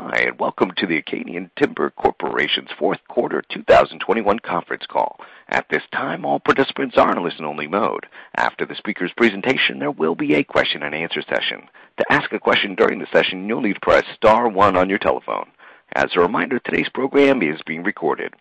By, 0.00 0.24
and 0.26 0.40
welcome 0.40 0.70
to 0.74 0.86
the 0.86 0.96
Acadian 0.96 1.50
Timber 1.58 1.90
Corporation's 1.90 2.70
fourth 2.78 3.00
quarter 3.10 3.42
2021 3.50 4.38
conference 4.38 4.84
call. 4.88 5.20
At 5.50 5.66
this 5.68 5.82
time, 5.92 6.24
all 6.24 6.40
participants 6.40 6.96
are 6.96 7.14
in 7.14 7.22
listen-only 7.22 7.66
mode. 7.66 8.06
After 8.34 8.64
the 8.64 8.74
speaker's 8.74 9.12
presentation, 9.14 9.78
there 9.78 9.90
will 9.90 10.14
be 10.14 10.32
a 10.32 10.44
question-and-answer 10.44 11.20
session. 11.28 11.68
To 11.98 12.10
ask 12.10 12.32
a 12.32 12.38
question 12.38 12.74
during 12.74 13.00
the 13.00 13.06
session, 13.12 13.46
you'll 13.46 13.60
need 13.60 13.74
to 13.74 13.80
press 13.80 14.04
star 14.16 14.48
one 14.48 14.78
on 14.78 14.88
your 14.88 14.98
telephone. 14.98 15.50
As 15.94 16.06
a 16.16 16.20
reminder, 16.20 16.58
today's 16.58 16.88
program 16.88 17.42
is 17.42 17.60
being 17.66 17.82
recorded. 17.82 18.32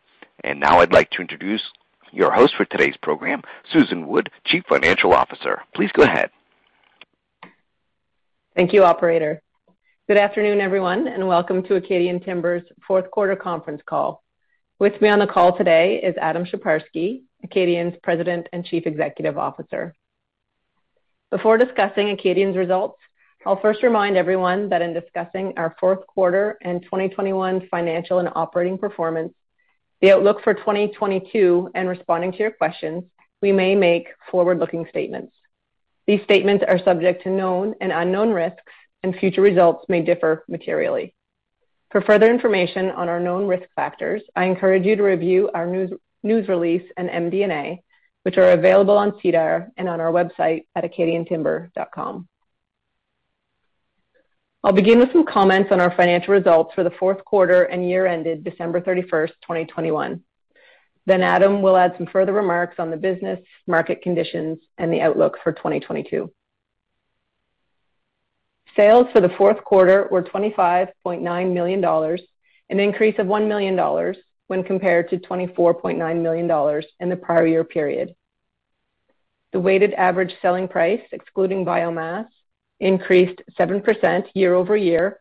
And 0.45 0.57
now 0.57 0.79
I'd 0.79 0.93
like 0.93 1.09
to 1.11 1.21
introduce 1.21 1.63
your 2.13 2.31
host 2.31 2.53
for 2.55 2.63
today's 2.63 2.95
program, 3.03 3.41
Susan 3.73 4.07
Wood, 4.07 4.31
Chief 4.45 4.63
Financial 4.69 5.11
Officer. 5.11 5.63
Please 5.75 5.91
go 5.91 6.03
ahead. 6.03 6.29
Thank 8.55 8.71
you, 8.71 8.85
operator. 8.85 9.41
Good 10.11 10.17
afternoon, 10.17 10.59
everyone, 10.59 11.07
and 11.07 11.25
welcome 11.25 11.63
to 11.63 11.75
Acadian 11.75 12.19
Timber's 12.19 12.63
fourth 12.85 13.09
quarter 13.11 13.37
conference 13.37 13.81
call. 13.85 14.21
With 14.77 15.01
me 15.01 15.07
on 15.07 15.19
the 15.19 15.25
call 15.25 15.57
today 15.57 16.01
is 16.03 16.17
Adam 16.19 16.43
Sheparski, 16.43 17.21
Acadian's 17.45 17.95
President 18.03 18.47
and 18.51 18.65
Chief 18.65 18.85
Executive 18.85 19.37
Officer. 19.37 19.95
Before 21.29 21.57
discussing 21.57 22.09
Acadian's 22.09 22.57
results, 22.57 22.99
I'll 23.45 23.61
first 23.61 23.83
remind 23.83 24.17
everyone 24.17 24.67
that 24.67 24.81
in 24.81 24.91
discussing 24.91 25.53
our 25.55 25.77
fourth 25.79 26.05
quarter 26.07 26.57
and 26.61 26.83
2021 26.83 27.69
financial 27.71 28.19
and 28.19 28.27
operating 28.35 28.77
performance, 28.77 29.33
the 30.01 30.11
outlook 30.11 30.43
for 30.43 30.53
2022, 30.53 31.71
and 31.73 31.87
responding 31.87 32.33
to 32.33 32.37
your 32.37 32.51
questions, 32.51 33.05
we 33.41 33.53
may 33.53 33.75
make 33.75 34.09
forward-looking 34.29 34.87
statements. 34.89 35.31
These 36.05 36.23
statements 36.23 36.65
are 36.67 36.83
subject 36.83 37.23
to 37.23 37.29
known 37.29 37.75
and 37.79 37.93
unknown 37.93 38.31
risks, 38.31 38.73
and 39.03 39.15
future 39.15 39.41
results 39.41 39.85
may 39.89 40.01
differ 40.01 40.43
materially. 40.47 41.13
For 41.91 42.01
further 42.01 42.29
information 42.29 42.89
on 42.91 43.09
our 43.09 43.19
known 43.19 43.47
risk 43.47 43.67
factors, 43.75 44.21
I 44.35 44.45
encourage 44.45 44.85
you 44.85 44.95
to 44.95 45.03
review 45.03 45.49
our 45.53 45.67
news 45.67 46.47
release 46.47 46.89
and 46.95 47.09
MD&A, 47.09 47.83
which 48.23 48.37
are 48.37 48.51
available 48.51 48.97
on 48.97 49.19
SEDAR 49.21 49.71
and 49.75 49.89
on 49.89 49.99
our 49.99 50.11
website 50.11 50.65
at 50.75 50.85
acadiantimber.com. 50.85 52.27
I'll 54.63 54.73
begin 54.73 54.99
with 54.99 55.11
some 55.11 55.25
comments 55.25 55.69
on 55.71 55.81
our 55.81 55.93
financial 55.97 56.33
results 56.33 56.73
for 56.75 56.83
the 56.83 56.91
fourth 56.91 57.25
quarter 57.25 57.63
and 57.63 57.89
year 57.89 58.05
ended 58.05 58.43
December 58.43 58.79
31, 58.79 59.27
2021. 59.27 60.23
Adam 61.09 61.61
will 61.61 61.75
add 61.75 61.95
some 61.97 62.07
further 62.07 62.31
remarks 62.31 62.75
on 62.77 62.91
the 62.91 62.95
business, 62.95 63.39
market 63.67 64.01
conditions, 64.01 64.59
and 64.77 64.93
the 64.93 65.01
outlook 65.01 65.37
for 65.43 65.51
2022. 65.51 66.31
Sales 68.75 69.07
for 69.11 69.19
the 69.19 69.29
fourth 69.37 69.63
quarter 69.63 70.07
were 70.11 70.23
25.9 70.23 71.53
million 71.53 71.81
dollars, 71.81 72.21
an 72.69 72.79
increase 72.79 73.19
of 73.19 73.27
1 73.27 73.47
million 73.47 73.75
dollars 73.75 74.17
when 74.47 74.63
compared 74.63 75.09
to 75.09 75.17
24.9 75.17 76.21
million 76.21 76.47
dollars 76.47 76.85
in 76.99 77.09
the 77.09 77.15
prior 77.15 77.45
year 77.45 77.63
period. 77.63 78.15
The 79.51 79.59
weighted 79.59 79.93
average 79.93 80.33
selling 80.41 80.67
price, 80.69 81.01
excluding 81.11 81.65
biomass, 81.65 82.27
increased 82.79 83.41
7% 83.59 84.25
year-over-year, 84.33 85.19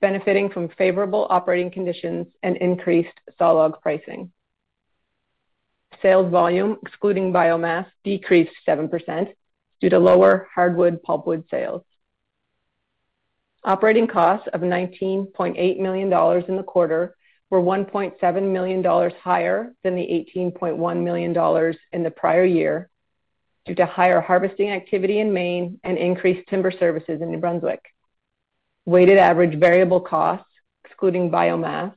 benefiting 0.00 0.50
from 0.50 0.68
favorable 0.76 1.26
operating 1.30 1.70
conditions 1.70 2.26
and 2.42 2.56
increased 2.56 3.18
sawlog 3.40 3.80
pricing. 3.80 4.30
Sales 6.00 6.30
volume, 6.30 6.78
excluding 6.82 7.32
biomass, 7.32 7.86
decreased 8.04 8.52
7% 8.66 9.32
due 9.80 9.88
to 9.88 9.98
lower 9.98 10.48
hardwood 10.54 11.02
pulpwood 11.02 11.48
sales. 11.50 11.82
Operating 13.64 14.08
costs 14.08 14.48
of 14.52 14.60
19.8 14.60 15.78
million 15.78 16.10
dollars 16.10 16.44
in 16.48 16.56
the 16.56 16.62
quarter 16.62 17.14
were 17.48 17.60
1.7 17.60 18.52
million 18.52 18.82
dollars 18.82 19.12
higher 19.22 19.72
than 19.84 19.94
the 19.94 20.02
18.1 20.34 21.04
million 21.04 21.32
dollars 21.32 21.76
in 21.92 22.02
the 22.02 22.10
prior 22.10 22.44
year 22.44 22.88
due 23.64 23.74
to 23.76 23.86
higher 23.86 24.20
harvesting 24.20 24.70
activity 24.70 25.20
in 25.20 25.32
Maine 25.32 25.78
and 25.84 25.96
increased 25.96 26.48
timber 26.48 26.72
services 26.72 27.22
in 27.22 27.30
New 27.30 27.38
Brunswick. 27.38 27.84
Weighted 28.84 29.18
average 29.18 29.58
variable 29.60 30.00
costs, 30.00 30.48
excluding 30.84 31.30
biomass, 31.30 31.94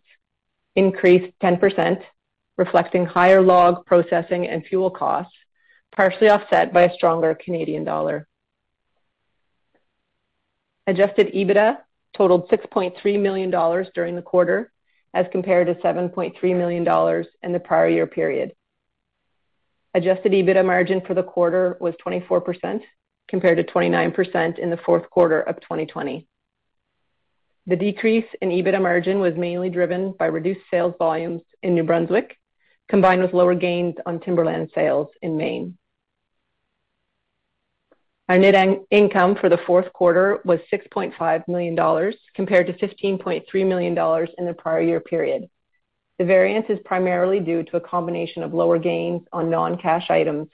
increased 0.76 1.34
10%, 1.42 2.04
reflecting 2.58 3.06
higher 3.06 3.42
log 3.42 3.86
processing 3.88 4.48
and 4.48 4.66
fuel 4.68 4.92
costs, 4.92 5.34
partially 5.96 6.30
offset 6.30 6.72
by 6.74 6.84
a 6.84 6.94
stronger 6.94 7.34
Canadian 7.34 7.84
dollar. 7.84 8.28
Adjusted 10.88 11.34
EBITDA 11.34 11.78
totaled 12.16 12.50
6.3 12.50 13.22
million 13.22 13.50
dollars 13.50 13.88
during 13.96 14.16
the 14.16 14.22
quarter 14.22 14.72
as 15.14 15.26
compared 15.32 15.68
to 15.68 15.76
7.3 15.76 16.58
million 16.58 16.84
dollars 16.84 17.28
in 17.42 17.54
the 17.54 17.60
prior 17.60 17.88
year 17.88 18.06
period. 18.06 18.54
Adjusted 19.94 20.34
EBITDA 20.34 20.66
margin 20.66 21.02
for 21.08 21.14
the 21.14 21.24
quarter 21.24 21.78
was 21.80 21.96
24% 22.06 22.82
compared 23.28 23.58
to 23.58 23.64
29% 23.64 24.60
in 24.60 24.70
the 24.70 24.78
fourth 24.86 25.10
quarter 25.10 25.42
of 25.42 25.56
2020. 25.62 26.28
The 27.68 27.76
decrease 27.76 28.26
in 28.42 28.50
EBITDA 28.50 28.82
margin 28.82 29.20
was 29.20 29.36
mainly 29.36 29.70
driven 29.70 30.12
by 30.12 30.26
reduced 30.26 30.62
sales 30.70 30.94
volumes 31.00 31.42
in 31.64 31.74
New 31.74 31.84
Brunswick, 31.84 32.38
combined 32.90 33.24
with 33.24 33.34
lower 33.34 33.56
gains 33.56 33.96
on 34.06 34.20
timberland 34.20 34.70
sales 34.76 35.08
in 35.24 35.38
Maine. 35.38 35.78
Our 38.28 38.40
net 38.40 38.80
income 38.90 39.36
for 39.36 39.50
the 39.50 39.60
fourth 39.68 39.94
quarter 39.94 40.40
was 40.46 40.60
6.5 40.74 41.48
million 41.48 41.76
dollars 41.76 42.16
compared 42.34 42.66
to 42.68 42.74
15.3 42.74 43.68
million 43.68 43.94
dollars 43.94 44.30
in 44.40 44.48
the 44.48 44.54
prior 44.54 44.82
year 44.82 45.00
period. 45.00 45.48
The 46.18 46.26
variance 46.26 46.66
is 46.70 46.80
primarily 46.86 47.40
due 47.40 47.62
to 47.64 47.78
a 47.78 47.82
combination 47.82 48.42
of 48.42 48.54
lower 48.54 48.80
gains 48.80 49.22
on 49.32 49.52
non-cash 49.52 50.10
items, 50.10 50.48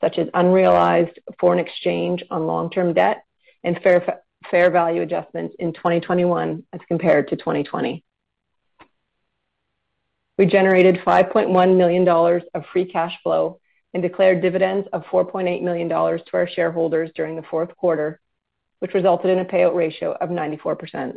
such 0.00 0.18
as 0.18 0.28
unrealized 0.34 1.20
foreign 1.38 1.60
exchange 1.60 2.24
on 2.30 2.48
long-term 2.48 2.94
debt 2.94 3.22
and 3.62 3.78
fair 4.50 4.70
value 4.70 5.02
adjustments 5.02 5.54
in 5.60 5.72
2021 5.72 6.64
as 6.72 6.80
compared 6.88 7.28
to 7.28 7.36
2020. 7.36 8.02
We 10.36 10.46
generated 10.46 11.00
5.1 11.06 11.76
million 11.76 12.04
dollars 12.04 12.42
of 12.54 12.64
free 12.72 12.86
cash 12.86 13.14
flow 13.22 13.60
and 13.94 14.02
declared 14.02 14.42
dividends 14.42 14.88
of 14.92 15.04
4.8 15.04 15.62
million 15.62 15.88
dollars 15.88 16.20
to 16.26 16.36
our 16.36 16.48
shareholders 16.48 17.10
during 17.14 17.36
the 17.36 17.42
fourth 17.42 17.74
quarter, 17.76 18.20
which 18.80 18.92
resulted 18.92 19.30
in 19.30 19.38
a 19.38 19.44
payout 19.44 19.74
ratio 19.74 20.12
of 20.20 20.28
94%. 20.28 21.14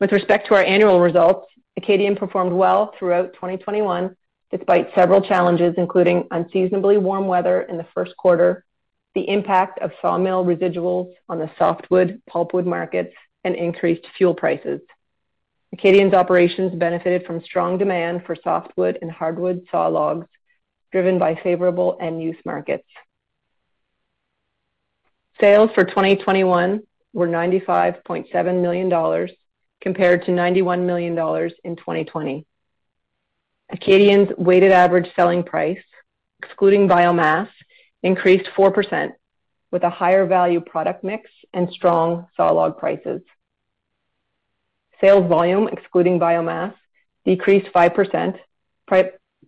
With 0.00 0.12
respect 0.12 0.48
to 0.48 0.54
our 0.54 0.64
annual 0.64 0.98
results, 0.98 1.46
Acadian 1.76 2.16
performed 2.16 2.52
well 2.52 2.94
throughout 2.98 3.34
2021, 3.34 4.16
despite 4.50 4.94
several 4.94 5.20
challenges, 5.20 5.74
including 5.76 6.26
unseasonably 6.30 6.96
warm 6.96 7.26
weather 7.26 7.62
in 7.62 7.76
the 7.76 7.86
first 7.94 8.16
quarter, 8.16 8.64
the 9.14 9.28
impact 9.28 9.78
of 9.80 9.90
sawmill 10.00 10.44
residuals 10.44 11.12
on 11.28 11.38
the 11.38 11.50
softwood 11.58 12.22
pulpwood 12.28 12.64
markets, 12.64 13.14
and 13.44 13.54
increased 13.54 14.06
fuel 14.16 14.34
prices. 14.34 14.80
Acadian's 15.72 16.14
operations 16.14 16.74
benefited 16.74 17.24
from 17.24 17.42
strong 17.42 17.78
demand 17.78 18.24
for 18.26 18.36
softwood 18.42 18.98
and 19.00 19.10
hardwood 19.10 19.66
sawlogs, 19.72 20.26
driven 20.92 21.18
by 21.18 21.34
favorable 21.42 21.96
end-use 22.00 22.38
markets. 22.44 22.86
Sales 25.40 25.70
for 25.74 25.84
2021 25.84 26.80
were 27.12 27.26
95.7 27.26 28.62
million 28.62 28.88
dollars 28.88 29.30
compared 29.80 30.24
to 30.26 30.32
91 30.32 30.86
million 30.86 31.14
dollars 31.14 31.52
in 31.64 31.76
2020. 31.76 32.46
Acadian's 33.70 34.28
weighted 34.36 34.72
average 34.72 35.08
selling 35.14 35.42
price, 35.42 35.80
excluding 36.42 36.88
biomass, 36.88 37.48
increased 38.02 38.48
4% 38.56 39.12
with 39.70 39.82
a 39.84 39.90
higher 39.90 40.26
value 40.26 40.60
product 40.60 41.04
mix 41.04 41.30
and 41.52 41.70
strong 41.70 42.26
sawlog 42.38 42.78
prices. 42.78 43.22
Sales 45.00 45.28
volume, 45.28 45.68
excluding 45.68 46.18
biomass, 46.18 46.74
decreased 47.24 47.72
5%, 47.72 48.38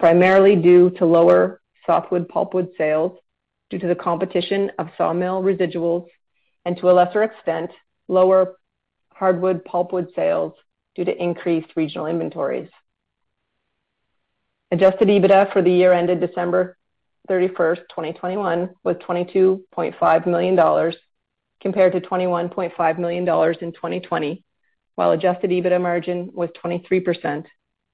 primarily 0.02 0.56
due 0.56 0.90
to 0.90 1.06
lower 1.06 1.60
softwood 1.86 2.26
pulpwood 2.28 2.76
sales 2.76 3.16
due 3.70 3.78
to 3.78 3.86
the 3.86 3.94
competition 3.94 4.68
of 4.80 4.88
sawmill 4.98 5.40
residuals 5.44 6.06
and, 6.64 6.76
to 6.76 6.90
a 6.90 6.92
lesser 6.92 7.22
extent, 7.22 7.70
lower 8.08 8.56
hardwood 9.10 9.64
pulpwood 9.64 10.12
sales 10.16 10.54
due 10.96 11.04
to 11.04 11.22
increased 11.22 11.68
regional 11.76 12.06
inventories. 12.06 12.68
Adjusted 14.72 15.06
EBITDA 15.06 15.52
for 15.52 15.62
the 15.62 15.70
year 15.70 15.92
ended 15.92 16.18
December 16.18 16.76
31, 17.28 17.76
2021 17.76 18.70
was 18.82 18.96
$22.5 19.08 20.26
million 20.26 20.92
compared 21.60 21.92
to 21.92 22.00
$21.5 22.00 22.98
million 22.98 23.22
in 23.22 23.72
2020, 23.72 24.44
while 24.96 25.12
adjusted 25.12 25.50
EBITDA 25.50 25.80
margin 25.80 26.28
was 26.32 26.50
23% 26.60 27.44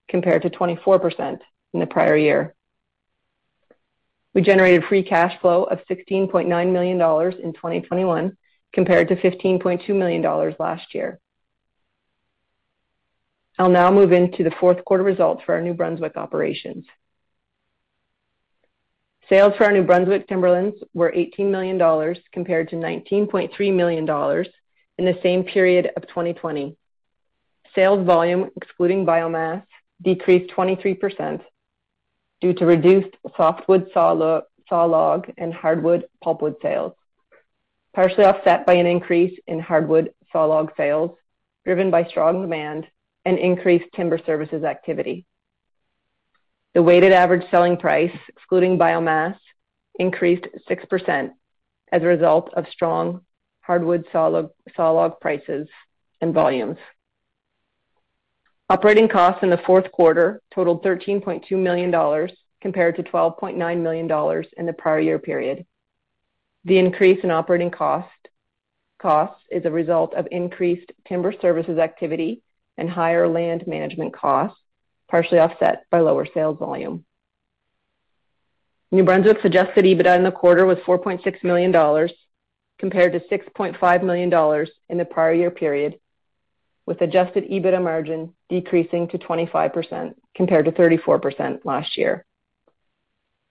compared 0.09 0.41
to 0.41 0.49
24% 0.49 1.39
in 1.73 1.81
the 1.81 1.87
prior 1.87 2.17
year. 2.17 2.55
We 4.35 4.43
generated 4.43 4.85
free 4.85 5.03
cash 5.03 5.41
flow 5.41 5.65
of 5.65 5.81
$16.9 5.91 6.73
million 6.73 6.97
in 6.97 7.53
2021 7.53 8.37
compared 8.73 9.09
to 9.09 9.17
$15.2 9.17 9.89
million 9.97 10.55
last 10.59 10.95
year. 10.95 11.19
I'll 13.59 13.71
now 13.71 13.91
move 13.91 14.13
into 14.13 14.45
the 14.45 14.53
fourth 14.61 14.85
quarter 14.85 15.03
results 15.03 15.43
for 15.45 15.55
our 15.55 15.61
New 15.61 15.75
Brunswick 15.75 16.17
operations. 16.17 16.85
Sales 19.29 19.53
for 19.59 19.65
our 19.65 19.73
New 19.73 19.83
Brunswick 19.83 20.29
timberlands 20.29 20.77
were 20.95 21.13
$18 21.13 21.51
million 21.51 22.17
compared 22.33 22.71
to 22.71 22.77
$19.3 22.77 23.75
million 23.75 24.45
in 24.99 25.05
the 25.05 25.19
same 25.23 25.45
period 25.45 25.91
of 25.97 26.07
2020. 26.07 26.77
Sales 27.75 28.07
volume, 28.07 28.51
excluding 28.57 29.05
biomass, 29.05 29.63
decreased 30.03 30.53
23% 30.55 31.43
due 32.41 32.53
to 32.55 32.67
reduced 32.67 33.15
softwood 33.37 33.91
sawlog 33.95 35.33
and 35.37 35.53
hardwood 35.53 36.05
pulpwood 36.25 36.55
sales, 36.63 36.93
partially 37.95 38.25
offset 38.25 38.67
by 38.67 38.75
an 38.75 38.87
increase 38.87 39.39
in 39.47 39.59
hardwood 39.59 40.13
sawlog 40.35 40.69
sales, 40.77 41.11
driven 41.65 41.91
by 41.91 42.05
strong 42.05 42.43
demand 42.43 42.87
and 43.25 43.39
increased 43.39 43.87
timber 43.95 44.19
services 44.25 44.65
activity. 44.65 45.27
The 46.75 46.83
weighted 46.83 47.13
average 47.13 47.51
selling 47.51 47.77
price, 47.77 48.17
excluding 48.29 48.79
biomass, 48.79 49.37
increased 49.99 50.47
6% 50.71 51.31
as 51.91 52.03
a 52.03 52.07
result 52.07 52.53
of 52.55 52.67
strong 52.71 53.23
hardwood 53.63 54.07
sawlog 54.13 55.21
prices 55.21 55.69
and 56.21 56.33
volumes. 56.33 56.79
Operating 58.71 59.09
costs 59.09 59.43
in 59.43 59.49
the 59.49 59.63
fourth 59.65 59.91
quarter 59.93 60.43
totaled 60.55 60.85
$13.2 60.85 61.51
million 61.53 62.29
compared 62.61 62.97
to 62.97 63.03
$12.9 63.03 63.81
million 63.81 64.45
in 64.59 64.67
the 64.67 64.73
prior 64.75 65.01
year 65.01 65.19
period. 65.19 65.65
The 66.65 66.79
increase 66.79 67.19
in 67.25 67.31
operating 67.31 67.71
costs 67.71 68.13
is 69.51 69.65
a 69.65 69.71
result 69.71 70.13
of 70.15 70.29
increased 70.31 70.93
timber 71.07 71.33
services 71.41 71.79
activity 71.79 72.43
and 72.77 72.91
higher 72.91 73.27
land 73.27 73.67
management 73.67 74.13
costs, 74.13 74.61
partially 75.11 75.39
offset 75.39 75.85
by 75.91 76.01
lower 76.01 76.27
sales 76.35 76.59
volume. 76.59 77.07
New 78.93 79.05
Brunswick's 79.05 79.45
adjusted 79.45 79.87
EBITDA 79.87 80.17
in 80.17 80.25
the 80.25 80.31
quarter 80.31 80.67
was 80.67 80.79
$4.6 80.79 81.43
million 81.43 81.73
compared 82.79 83.13
to 83.13 83.21
$6.5 83.21 84.03
million 84.03 84.67
in 84.91 84.99
the 84.99 85.05
prior 85.07 85.33
year 85.33 85.51
period, 85.51 85.99
with 86.85 87.01
adjusted 87.01 87.45
EBITDA 87.45 87.83
margin 87.83 88.35
decreasing 88.49 89.09
to 89.09 89.19
25% 89.19 90.15
compared 90.35 90.65
to 90.65 90.73
34% 90.73 91.65
last 91.65 91.97
year. 91.97 92.25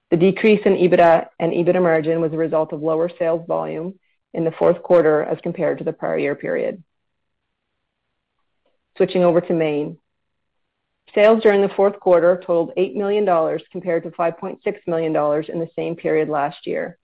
The 0.10 0.18
decrease 0.18 0.62
in 0.66 0.74
EBITDA 0.74 1.28
and 1.40 1.52
EBITDA 1.52 1.82
margin 1.82 2.22
was 2.22 2.34
a 2.34 2.38
result 2.38 2.72
of 2.74 2.82
lower 2.82 3.10
sales 3.20 3.46
volume 3.48 4.00
in 4.34 4.44
the 4.44 4.52
fourth 4.52 4.82
quarter 4.82 5.24
as 5.24 5.38
compared 5.42 5.80
to 5.80 5.84
the 5.84 5.94
prior 5.94 6.18
year 6.18 6.36
period. 6.36 6.84
Switching 8.96 9.24
over 9.24 9.42
to 9.42 9.54
Maine. 9.54 9.98
Sales 11.14 11.42
during 11.42 11.62
the 11.62 11.74
fourth 11.76 12.00
quarter 12.00 12.38
totaled 12.38 12.74
$8 12.78 12.96
million 12.96 13.26
compared 13.72 14.04
to 14.04 14.12
$5.6 14.12 14.60
million 14.88 15.16
in 15.50 15.60
the 15.60 15.70
same 15.76 15.96
period 15.96 16.30
last 16.30 16.66
year. 16.66 16.98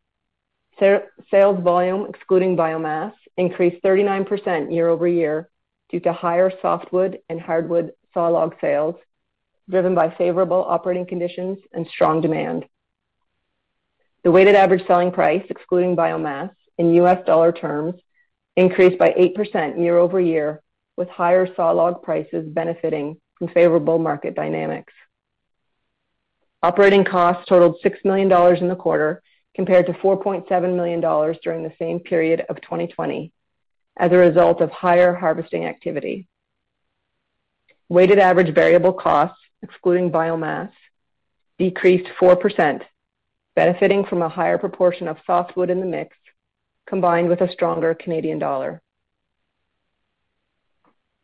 Sales 0.79 1.63
volume, 1.63 2.07
excluding 2.09 2.57
biomass, 2.57 3.13
increased 3.37 3.81
39% 3.83 4.73
year-over-year 4.73 5.49
due 5.93 5.99
to 5.99 6.11
higher 6.11 6.51
softwood 6.59 7.19
and 7.29 7.39
hardwood 7.39 7.91
sawlog 8.15 8.59
sales, 8.59 8.95
driven 9.69 9.93
by 9.93 10.09
favorable 10.17 10.65
operating 10.67 11.05
conditions 11.05 11.59
and 11.71 11.87
strong 11.87 12.19
demand. 12.19 12.65
The 14.23 14.31
weighted 14.31 14.55
average 14.55 14.87
selling 14.87 15.11
price, 15.11 15.45
excluding 15.51 15.95
biomass 15.95 16.49
in 16.79 16.95
U.S. 16.95 17.23
dollar 17.27 17.51
terms, 17.51 17.93
increased 18.55 18.97
by 18.97 19.09
8% 19.09 19.79
year-over-year, 19.79 20.63
with 20.97 21.09
higher 21.09 21.45
sawlog 21.45 22.01
prices 22.01 22.47
benefiting 22.49 23.21
from 23.37 23.49
favorable 23.49 23.99
market 23.99 24.33
dynamics. 24.35 24.93
Operating 26.63 27.03
costs 27.03 27.45
totaled 27.47 27.77
$6 27.85 28.03
million 28.03 28.31
in 28.57 28.67
the 28.67 28.75
quarter 28.75 29.21
compared 29.55 29.85
to 29.85 29.93
$4.7 29.93 30.75
million 30.75 31.01
during 31.43 31.61
the 31.61 31.73
same 31.77 31.99
period 31.99 32.43
of 32.49 32.59
2020 32.61 33.31
as 33.97 34.11
a 34.11 34.17
result 34.17 34.61
of 34.61 34.71
higher 34.71 35.13
harvesting 35.13 35.65
activity. 35.65 36.27
Weighted 37.89 38.19
average 38.19 38.53
variable 38.53 38.93
costs, 38.93 39.39
excluding 39.61 40.11
biomass, 40.11 40.71
decreased 41.59 42.09
4%, 42.19 42.81
benefiting 43.55 44.05
from 44.05 44.21
a 44.21 44.29
higher 44.29 44.57
proportion 44.57 45.07
of 45.07 45.17
softwood 45.25 45.69
in 45.69 45.79
the 45.79 45.85
mix, 45.85 46.17
combined 46.87 47.29
with 47.29 47.41
a 47.41 47.51
stronger 47.51 47.93
Canadian 47.93 48.39
dollar. 48.39 48.81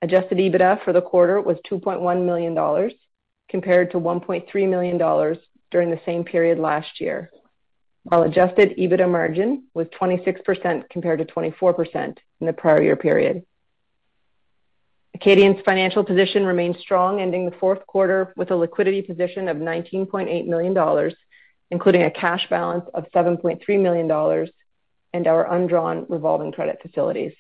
Adjusted 0.02 0.38
EBITDA 0.38 0.84
for 0.84 0.94
the 0.94 1.02
quarter 1.02 1.42
was 1.42 1.58
$2.1 1.70 2.26
million 2.26 2.92
compared 3.50 3.92
to 3.92 4.00
$1.3 4.00 4.70
million 4.70 5.38
during 5.72 5.90
the 5.90 6.00
same 6.06 6.24
period 6.24 6.58
last 6.58 7.02
year, 7.02 7.32
while 8.10 8.24
adjusted 8.24 8.76
EBITDA 8.78 9.10
margin 9.10 9.66
was 9.76 9.86
26% 10.02 10.90
compared 10.90 11.20
to 11.20 11.26
24% 11.26 12.18
in 12.42 12.48
the 12.48 12.54
prior 12.54 12.82
year 12.82 12.96
period. 12.96 13.46
Acadian's 15.14 15.62
financial 15.64 16.04
position 16.04 16.44
remains 16.46 16.78
strong, 16.80 17.22
ending 17.22 17.46
the 17.46 17.56
fourth 17.60 17.86
quarter 17.86 18.34
with 18.36 18.50
a 18.52 18.56
liquidity 18.56 19.02
position 19.04 19.48
of 19.48 19.58
$19.8 19.58 20.48
million, 20.48 21.12
including 21.70 22.04
a 22.04 22.12
cash 22.12 22.48
balance 22.50 22.86
of 22.94 23.06
$7.3 23.14 23.82
million 23.82 24.50
and 25.14 25.28
our 25.28 25.54
undrawn 25.54 26.06
revolving 26.10 26.52
credit 26.52 26.80
facilities. 26.82 27.34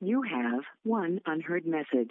You 0.00 0.22
have 0.22 0.62
one 0.82 1.20
unheard 1.26 1.64
message. 1.64 2.10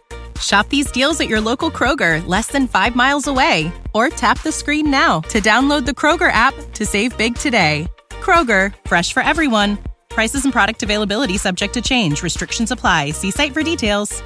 Shop 0.41 0.67
these 0.69 0.89
deals 0.91 1.19
at 1.19 1.27
your 1.27 1.41
local 1.41 1.69
Kroger, 1.69 2.25
less 2.25 2.47
than 2.47 2.67
five 2.67 2.95
miles 2.95 3.27
away. 3.27 3.71
Or 3.93 4.09
tap 4.09 4.41
the 4.41 4.51
screen 4.51 4.89
now 4.89 5.19
to 5.29 5.41
download 5.41 5.85
the 5.85 5.91
Kroger 5.91 6.31
app 6.31 6.53
to 6.73 6.85
save 6.85 7.17
big 7.17 7.35
today. 7.35 7.87
Kroger, 8.09 8.73
fresh 8.85 9.11
for 9.11 9.21
everyone. 9.21 9.77
Prices 10.09 10.45
and 10.45 10.53
product 10.53 10.83
availability 10.83 11.37
subject 11.37 11.73
to 11.73 11.81
change. 11.81 12.23
Restrictions 12.23 12.71
apply. 12.71 13.11
See 13.11 13.31
site 13.31 13.53
for 13.53 13.63
details. 13.63 14.23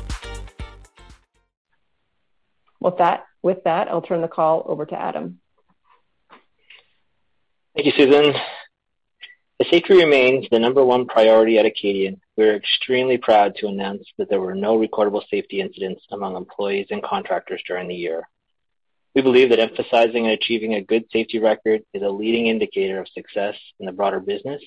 With 2.79 2.97
that, 2.99 3.25
with 3.41 3.63
that, 3.63 3.87
I'll 3.87 4.01
turn 4.01 4.21
the 4.21 4.27
call 4.27 4.63
over 4.67 4.85
to 4.85 4.95
Adam. 4.95 5.39
Thank 7.75 7.87
you, 7.87 7.93
Susan. 7.97 8.35
As 9.57 9.69
safety 9.69 9.93
remains 9.95 10.47
the 10.51 10.59
number 10.59 10.83
one 10.83 11.07
priority 11.07 11.57
at 11.57 11.65
Acadian, 11.65 12.19
we 12.35 12.43
are 12.43 12.57
extremely 12.57 13.17
proud 13.17 13.55
to 13.55 13.67
announce 13.67 14.05
that 14.17 14.29
there 14.29 14.41
were 14.41 14.53
no 14.53 14.77
recordable 14.77 15.21
safety 15.29 15.61
incidents 15.61 16.03
among 16.11 16.35
employees 16.35 16.87
and 16.89 17.01
contractors 17.01 17.63
during 17.65 17.87
the 17.87 17.95
year. 17.95 18.27
We 19.15 19.21
believe 19.21 19.51
that 19.51 19.59
emphasizing 19.59 20.25
and 20.25 20.33
achieving 20.33 20.73
a 20.73 20.81
good 20.81 21.05
safety 21.09 21.39
record 21.39 21.83
is 21.93 22.01
a 22.01 22.09
leading 22.09 22.47
indicator 22.47 22.99
of 22.99 23.07
success 23.07 23.55
in 23.79 23.85
the 23.85 23.93
broader 23.93 24.19
business, 24.19 24.61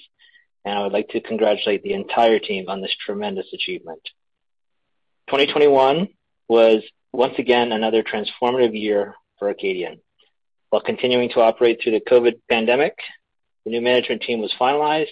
and 0.65 0.79
I 0.79 0.83
would 0.83 0.93
like 0.93 1.11
to 1.11 1.21
congratulate 1.21 1.83
the 1.83 1.93
entire 1.93 2.39
team 2.39 2.71
on 2.71 2.81
this 2.81 2.97
tremendous 3.05 3.53
achievement. 3.53 4.01
2021 5.27 6.09
was 6.49 6.83
once 7.13 7.35
again 7.37 7.73
another 7.73 8.03
transformative 8.03 8.73
year 8.73 9.15
for 9.39 9.51
Acadian. 9.51 10.01
While 10.71 10.81
continuing 10.81 11.29
to 11.31 11.43
operate 11.43 11.81
through 11.83 11.93
the 11.93 12.01
COVID 12.01 12.41
pandemic, 12.49 12.97
the 13.69 13.73
new 13.73 13.83
management 13.83 14.23
team 14.23 14.41
was 14.41 14.55
finalized 14.59 15.07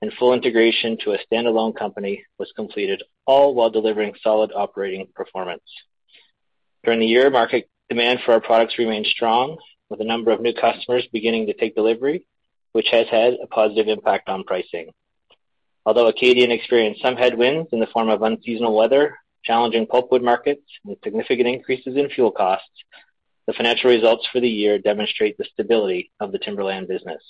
and 0.00 0.10
full 0.14 0.32
integration 0.32 0.96
to 1.04 1.12
a 1.12 1.18
standalone 1.30 1.76
company 1.76 2.24
was 2.38 2.50
completed, 2.56 3.02
all 3.26 3.54
while 3.54 3.68
delivering 3.68 4.14
solid 4.22 4.52
operating 4.54 5.06
performance. 5.14 5.62
During 6.82 7.00
the 7.00 7.06
year, 7.06 7.28
market 7.28 7.68
demand 7.90 8.20
for 8.24 8.32
our 8.32 8.40
products 8.40 8.78
remained 8.78 9.06
strong, 9.06 9.58
with 9.90 10.00
a 10.00 10.04
number 10.04 10.30
of 10.30 10.40
new 10.40 10.54
customers 10.54 11.06
beginning 11.12 11.46
to 11.46 11.52
take 11.52 11.74
delivery, 11.74 12.26
which 12.72 12.88
has 12.90 13.06
had 13.10 13.34
a 13.42 13.46
positive 13.46 13.88
impact 13.88 14.30
on 14.30 14.44
pricing. 14.44 14.90
Although 15.84 16.06
Acadian 16.06 16.50
experienced 16.50 17.02
some 17.02 17.16
headwinds 17.16 17.68
in 17.72 17.80
the 17.80 17.86
form 17.88 18.08
of 18.08 18.22
unseasonal 18.22 18.74
weather, 18.74 19.18
challenging 19.44 19.86
pulpwood 19.86 20.22
markets, 20.22 20.64
and 20.86 20.96
significant 21.04 21.48
increases 21.48 21.96
in 21.96 22.08
fuel 22.08 22.30
costs, 22.30 22.82
the 23.46 23.52
financial 23.52 23.90
results 23.90 24.26
for 24.32 24.40
the 24.40 24.48
year 24.48 24.78
demonstrate 24.78 25.36
the 25.36 25.44
stability 25.52 26.10
of 26.18 26.32
the 26.32 26.38
timberland 26.38 26.88
business. 26.88 27.22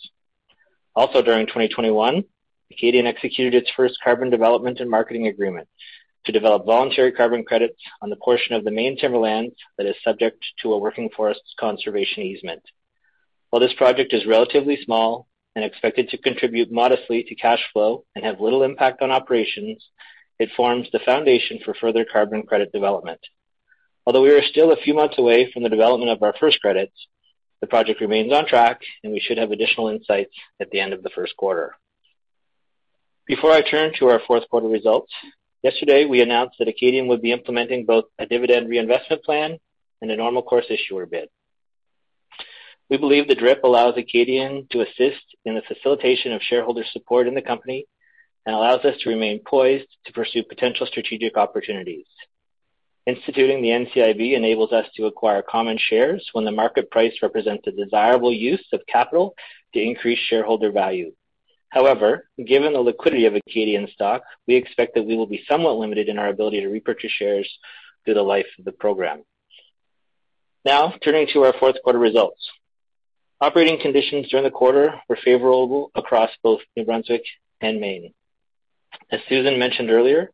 Also 0.96 1.22
during 1.22 1.46
2021, 1.46 2.24
Acadian 2.70 3.06
executed 3.06 3.54
its 3.54 3.70
first 3.76 3.98
carbon 4.02 4.30
development 4.30 4.80
and 4.80 4.88
marketing 4.88 5.26
agreement 5.26 5.68
to 6.24 6.32
develop 6.32 6.64
voluntary 6.64 7.12
carbon 7.12 7.44
credits 7.44 7.80
on 8.00 8.10
the 8.10 8.16
portion 8.16 8.54
of 8.54 8.64
the 8.64 8.70
Maine 8.70 8.96
timberlands 8.96 9.54
that 9.76 9.86
is 9.86 9.96
subject 10.02 10.44
to 10.62 10.72
a 10.72 10.78
working 10.78 11.10
forests 11.14 11.54
conservation 11.58 12.22
easement. 12.22 12.62
While 13.50 13.60
this 13.60 13.74
project 13.74 14.12
is 14.12 14.26
relatively 14.26 14.78
small 14.84 15.28
and 15.54 15.64
expected 15.64 16.08
to 16.08 16.18
contribute 16.18 16.72
modestly 16.72 17.24
to 17.24 17.34
cash 17.34 17.62
flow 17.72 18.04
and 18.14 18.24
have 18.24 18.40
little 18.40 18.62
impact 18.62 19.02
on 19.02 19.10
operations, 19.10 19.84
it 20.38 20.50
forms 20.56 20.88
the 20.92 20.98
foundation 21.00 21.60
for 21.64 21.74
further 21.74 22.04
carbon 22.04 22.42
credit 22.42 22.72
development. 22.72 23.20
Although 24.06 24.22
we 24.22 24.30
are 24.30 24.42
still 24.42 24.72
a 24.72 24.76
few 24.76 24.94
months 24.94 25.18
away 25.18 25.50
from 25.52 25.62
the 25.62 25.68
development 25.68 26.10
of 26.10 26.22
our 26.22 26.34
first 26.38 26.60
credits, 26.60 27.06
the 27.60 27.66
project 27.66 28.00
remains 28.00 28.32
on 28.32 28.46
track, 28.46 28.80
and 29.02 29.12
we 29.12 29.20
should 29.20 29.38
have 29.38 29.50
additional 29.50 29.88
insights 29.88 30.34
at 30.60 30.70
the 30.70 30.80
end 30.80 30.92
of 30.92 31.02
the 31.02 31.10
first 31.10 31.36
quarter. 31.36 31.74
Before 33.26 33.52
I 33.52 33.62
turn 33.62 33.92
to 33.98 34.08
our 34.08 34.20
fourth 34.26 34.48
quarter 34.50 34.68
results, 34.68 35.12
yesterday 35.62 36.04
we 36.04 36.20
announced 36.20 36.56
that 36.58 36.68
Acadian 36.68 37.06
would 37.08 37.22
be 37.22 37.32
implementing 37.32 37.86
both 37.86 38.04
a 38.18 38.26
dividend 38.26 38.68
reinvestment 38.68 39.22
plan 39.24 39.58
and 40.02 40.10
a 40.10 40.16
normal 40.16 40.42
course 40.42 40.66
issuer 40.68 41.06
bid. 41.06 41.30
We 42.90 42.98
believe 42.98 43.26
the 43.26 43.34
DRIP 43.34 43.64
allows 43.64 43.96
Acadian 43.96 44.66
to 44.70 44.82
assist 44.82 45.24
in 45.46 45.54
the 45.54 45.62
facilitation 45.66 46.32
of 46.32 46.42
shareholder 46.42 46.84
support 46.92 47.26
in 47.26 47.34
the 47.34 47.40
company 47.40 47.86
and 48.44 48.54
allows 48.54 48.84
us 48.84 48.96
to 49.00 49.08
remain 49.08 49.40
poised 49.40 49.88
to 50.04 50.12
pursue 50.12 50.42
potential 50.42 50.86
strategic 50.86 51.38
opportunities. 51.38 52.06
Instituting 53.06 53.60
the 53.60 53.68
NCIB 53.68 54.34
enables 54.34 54.72
us 54.72 54.86
to 54.96 55.04
acquire 55.04 55.42
common 55.42 55.78
shares 55.78 56.26
when 56.32 56.46
the 56.46 56.50
market 56.50 56.90
price 56.90 57.12
represents 57.22 57.66
a 57.66 57.72
desirable 57.72 58.32
use 58.32 58.64
of 58.72 58.80
capital 58.86 59.34
to 59.74 59.80
increase 59.80 60.18
shareholder 60.18 60.72
value. 60.72 61.12
However, 61.68 62.28
given 62.46 62.72
the 62.72 62.80
liquidity 62.80 63.26
of 63.26 63.34
Acadian 63.34 63.88
stock, 63.88 64.22
we 64.46 64.54
expect 64.54 64.94
that 64.94 65.02
we 65.02 65.16
will 65.16 65.26
be 65.26 65.44
somewhat 65.48 65.76
limited 65.76 66.08
in 66.08 66.18
our 66.18 66.28
ability 66.28 66.60
to 66.60 66.68
repurchase 66.68 67.10
shares 67.10 67.50
through 68.04 68.14
the 68.14 68.22
life 68.22 68.46
of 68.58 68.64
the 68.64 68.72
program. 68.72 69.24
Now, 70.64 70.94
turning 71.02 71.26
to 71.34 71.42
our 71.42 71.52
fourth 71.58 71.76
quarter 71.82 71.98
results. 71.98 72.48
Operating 73.40 73.80
conditions 73.80 74.28
during 74.30 74.44
the 74.44 74.50
quarter 74.50 74.94
were 75.08 75.18
favorable 75.22 75.90
across 75.94 76.30
both 76.42 76.60
New 76.74 76.84
Brunswick 76.84 77.24
and 77.60 77.80
Maine. 77.80 78.14
As 79.10 79.20
Susan 79.28 79.58
mentioned 79.58 79.90
earlier, 79.90 80.30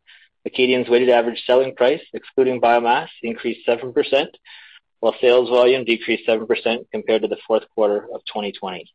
Acadian's 0.46 0.88
weighted 0.88 1.10
average 1.10 1.42
selling 1.46 1.74
price, 1.74 2.00
excluding 2.14 2.60
biomass, 2.60 3.08
increased 3.22 3.66
7%, 3.68 3.92
while 5.00 5.14
sales 5.20 5.48
volume 5.48 5.84
decreased 5.84 6.26
7% 6.28 6.46
compared 6.92 7.22
to 7.22 7.28
the 7.28 7.38
fourth 7.46 7.64
quarter 7.74 8.04
of 8.14 8.24
2020. 8.26 8.90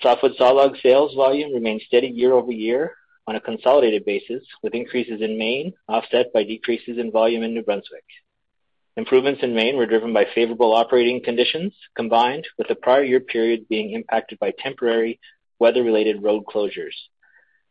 Softwood 0.00 0.32
sawlog 0.38 0.80
sales 0.82 1.14
volume 1.14 1.52
remained 1.52 1.82
steady 1.86 2.08
year-over-year 2.08 2.94
on 3.28 3.36
a 3.36 3.40
consolidated 3.40 4.04
basis, 4.04 4.42
with 4.62 4.74
increases 4.74 5.20
in 5.20 5.38
Maine 5.38 5.72
offset 5.88 6.32
by 6.32 6.42
decreases 6.42 6.98
in 6.98 7.12
volume 7.12 7.44
in 7.44 7.54
New 7.54 7.62
Brunswick. 7.62 8.04
Improvements 8.96 9.42
in 9.42 9.54
Maine 9.54 9.76
were 9.76 9.86
driven 9.86 10.12
by 10.12 10.26
favorable 10.34 10.74
operating 10.74 11.22
conditions, 11.22 11.72
combined 11.94 12.46
with 12.58 12.66
the 12.66 12.74
prior 12.74 13.04
year 13.04 13.20
period 13.20 13.68
being 13.68 13.92
impacted 13.92 14.38
by 14.40 14.52
temporary 14.58 15.20
weather-related 15.60 16.22
road 16.22 16.44
closures. 16.44 16.94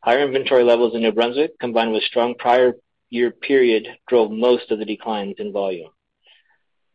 Higher 0.03 0.25
inventory 0.25 0.63
levels 0.63 0.95
in 0.95 1.01
New 1.01 1.11
Brunswick, 1.11 1.59
combined 1.59 1.91
with 1.91 2.03
strong 2.03 2.33
prior 2.33 2.73
year 3.11 3.29
period, 3.29 3.87
drove 4.07 4.31
most 4.31 4.71
of 4.71 4.79
the 4.79 4.85
declines 4.85 5.35
in 5.37 5.53
volume. 5.53 5.91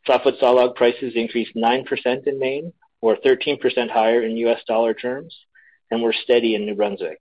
Softwood 0.07 0.39
sawlog 0.43 0.75
prices 0.75 1.13
increased 1.15 1.55
9% 1.55 2.27
in 2.27 2.39
Maine, 2.39 2.73
or 3.01 3.17
13% 3.17 3.91
higher 3.91 4.23
in 4.23 4.37
US 4.39 4.61
dollar 4.67 4.93
terms, 4.93 5.37
and 5.91 6.03
were 6.03 6.13
steady 6.13 6.57
in 6.57 6.67
New 6.67 6.75
Brunswick. 6.75 7.21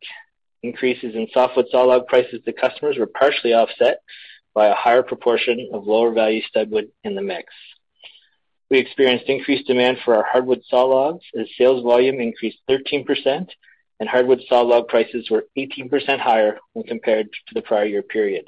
Increases 0.63 1.13
in 1.13 1.27
softwood 1.31 1.67
sawlog 1.71 2.07
prices 2.07 2.41
to 2.45 2.53
customers 2.53 2.97
were 2.97 3.05
partially 3.05 3.53
offset 3.53 4.01
by 4.55 4.67
a 4.67 4.75
higher 4.75 5.03
proportion 5.03 5.69
of 5.71 5.85
lower 5.85 6.11
value 6.13 6.41
studwood 6.41 6.89
in 7.03 7.13
the 7.13 7.21
mix. 7.21 7.53
We 8.71 8.79
experienced 8.79 9.29
increased 9.29 9.67
demand 9.67 9.99
for 10.03 10.15
our 10.15 10.25
hardwood 10.31 10.63
sawlogs 10.71 11.21
as 11.39 11.47
sales 11.55 11.83
volume 11.83 12.19
increased 12.19 12.57
13% 12.67 13.49
and 13.99 14.09
hardwood 14.09 14.41
sawlog 14.51 14.87
prices 14.87 15.29
were 15.29 15.45
18% 15.57 16.19
higher 16.19 16.59
when 16.73 16.85
compared 16.85 17.31
to 17.31 17.53
the 17.53 17.61
prior 17.61 17.85
year 17.85 18.01
period. 18.01 18.45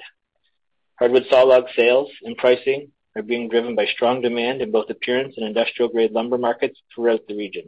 Hardwood 0.99 1.25
sawlog 1.31 1.67
sales 1.75 2.09
and 2.23 2.35
pricing 2.37 2.91
are 3.15 3.21
being 3.21 3.49
driven 3.49 3.75
by 3.75 3.85
strong 3.85 4.21
demand 4.21 4.61
in 4.61 4.71
both 4.71 4.89
appearance 4.89 5.35
and 5.37 5.45
industrial-grade 5.45 6.11
lumber 6.11 6.37
markets 6.37 6.79
throughout 6.93 7.21
the 7.27 7.35
region. 7.35 7.65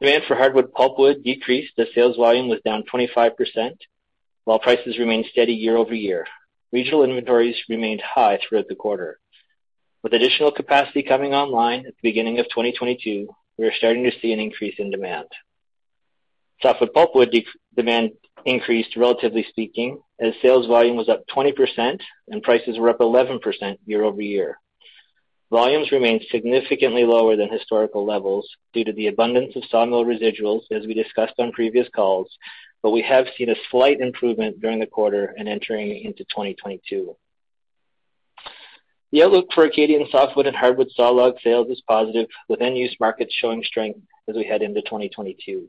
Demand 0.00 0.24
for 0.28 0.36
hardwood 0.36 0.72
pulpwood 0.72 1.24
decreased 1.24 1.72
as 1.78 1.86
sales 1.94 2.16
volume 2.16 2.48
was 2.48 2.60
down 2.64 2.84
25%, 2.92 3.32
while 4.44 4.58
prices 4.58 4.98
remained 4.98 5.24
steady 5.32 5.54
year-over-year. 5.54 6.26
Regional 6.72 7.04
inventories 7.04 7.56
remained 7.68 8.02
high 8.02 8.38
throughout 8.38 8.68
the 8.68 8.74
quarter. 8.74 9.18
With 10.02 10.12
additional 10.12 10.52
capacity 10.52 11.02
coming 11.02 11.32
online 11.32 11.80
at 11.80 11.94
the 11.94 12.02
beginning 12.02 12.38
of 12.38 12.46
2022, 12.46 13.28
we 13.56 13.66
are 13.66 13.72
starting 13.72 14.04
to 14.04 14.12
see 14.20 14.32
an 14.32 14.40
increase 14.40 14.74
in 14.78 14.90
demand. 14.90 15.28
Softwood 16.62 16.92
pulpwood 16.94 17.44
demand 17.76 18.12
increased, 18.44 18.96
relatively 18.96 19.44
speaking, 19.48 20.00
as 20.20 20.32
sales 20.40 20.66
volume 20.66 20.96
was 20.96 21.08
up 21.08 21.24
20% 21.34 22.00
and 22.28 22.42
prices 22.42 22.78
were 22.78 22.88
up 22.88 22.98
11% 22.98 23.78
year-over-year. 23.84 24.58
Volumes 25.50 25.92
remained 25.92 26.24
significantly 26.30 27.04
lower 27.04 27.36
than 27.36 27.50
historical 27.50 28.04
levels 28.04 28.48
due 28.72 28.84
to 28.84 28.92
the 28.92 29.06
abundance 29.06 29.54
of 29.54 29.62
sawmill 29.70 30.04
residuals, 30.04 30.62
as 30.72 30.86
we 30.86 30.94
discussed 30.94 31.34
on 31.38 31.52
previous 31.52 31.88
calls, 31.94 32.28
but 32.82 32.90
we 32.90 33.02
have 33.02 33.26
seen 33.36 33.50
a 33.50 33.54
slight 33.70 34.00
improvement 34.00 34.60
during 34.60 34.80
the 34.80 34.86
quarter 34.86 35.34
and 35.36 35.48
entering 35.48 36.04
into 36.04 36.24
2022. 36.24 37.16
The 39.12 39.22
outlook 39.22 39.46
for 39.54 39.64
Acadian 39.64 40.08
softwood 40.10 40.46
and 40.46 40.56
hardwood 40.56 40.90
sawlog 40.98 41.40
sales 41.42 41.68
is 41.70 41.82
positive, 41.88 42.26
with 42.48 42.60
end-use 42.60 42.96
markets 42.98 43.32
showing 43.34 43.62
strength 43.62 44.00
as 44.28 44.34
we 44.34 44.44
head 44.44 44.62
into 44.62 44.82
2022. 44.82 45.68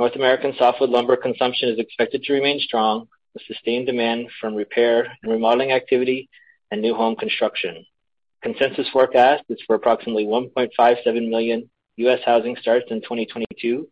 North 0.00 0.16
American 0.16 0.54
softwood 0.56 0.88
lumber 0.88 1.14
consumption 1.14 1.68
is 1.68 1.78
expected 1.78 2.22
to 2.22 2.32
remain 2.32 2.58
strong, 2.58 3.06
with 3.34 3.42
sustained 3.42 3.84
demand 3.84 4.28
from 4.40 4.54
repair 4.54 5.18
and 5.22 5.30
remodeling 5.30 5.72
activity 5.72 6.30
and 6.70 6.80
new 6.80 6.94
home 6.94 7.16
construction. 7.16 7.84
Consensus 8.42 8.88
forecast 8.94 9.44
is 9.50 9.60
for 9.66 9.76
approximately 9.76 10.24
1.57 10.24 11.28
million 11.28 11.68
U.S. 11.96 12.20
housing 12.24 12.56
starts 12.56 12.86
in 12.88 13.02
2022, 13.02 13.86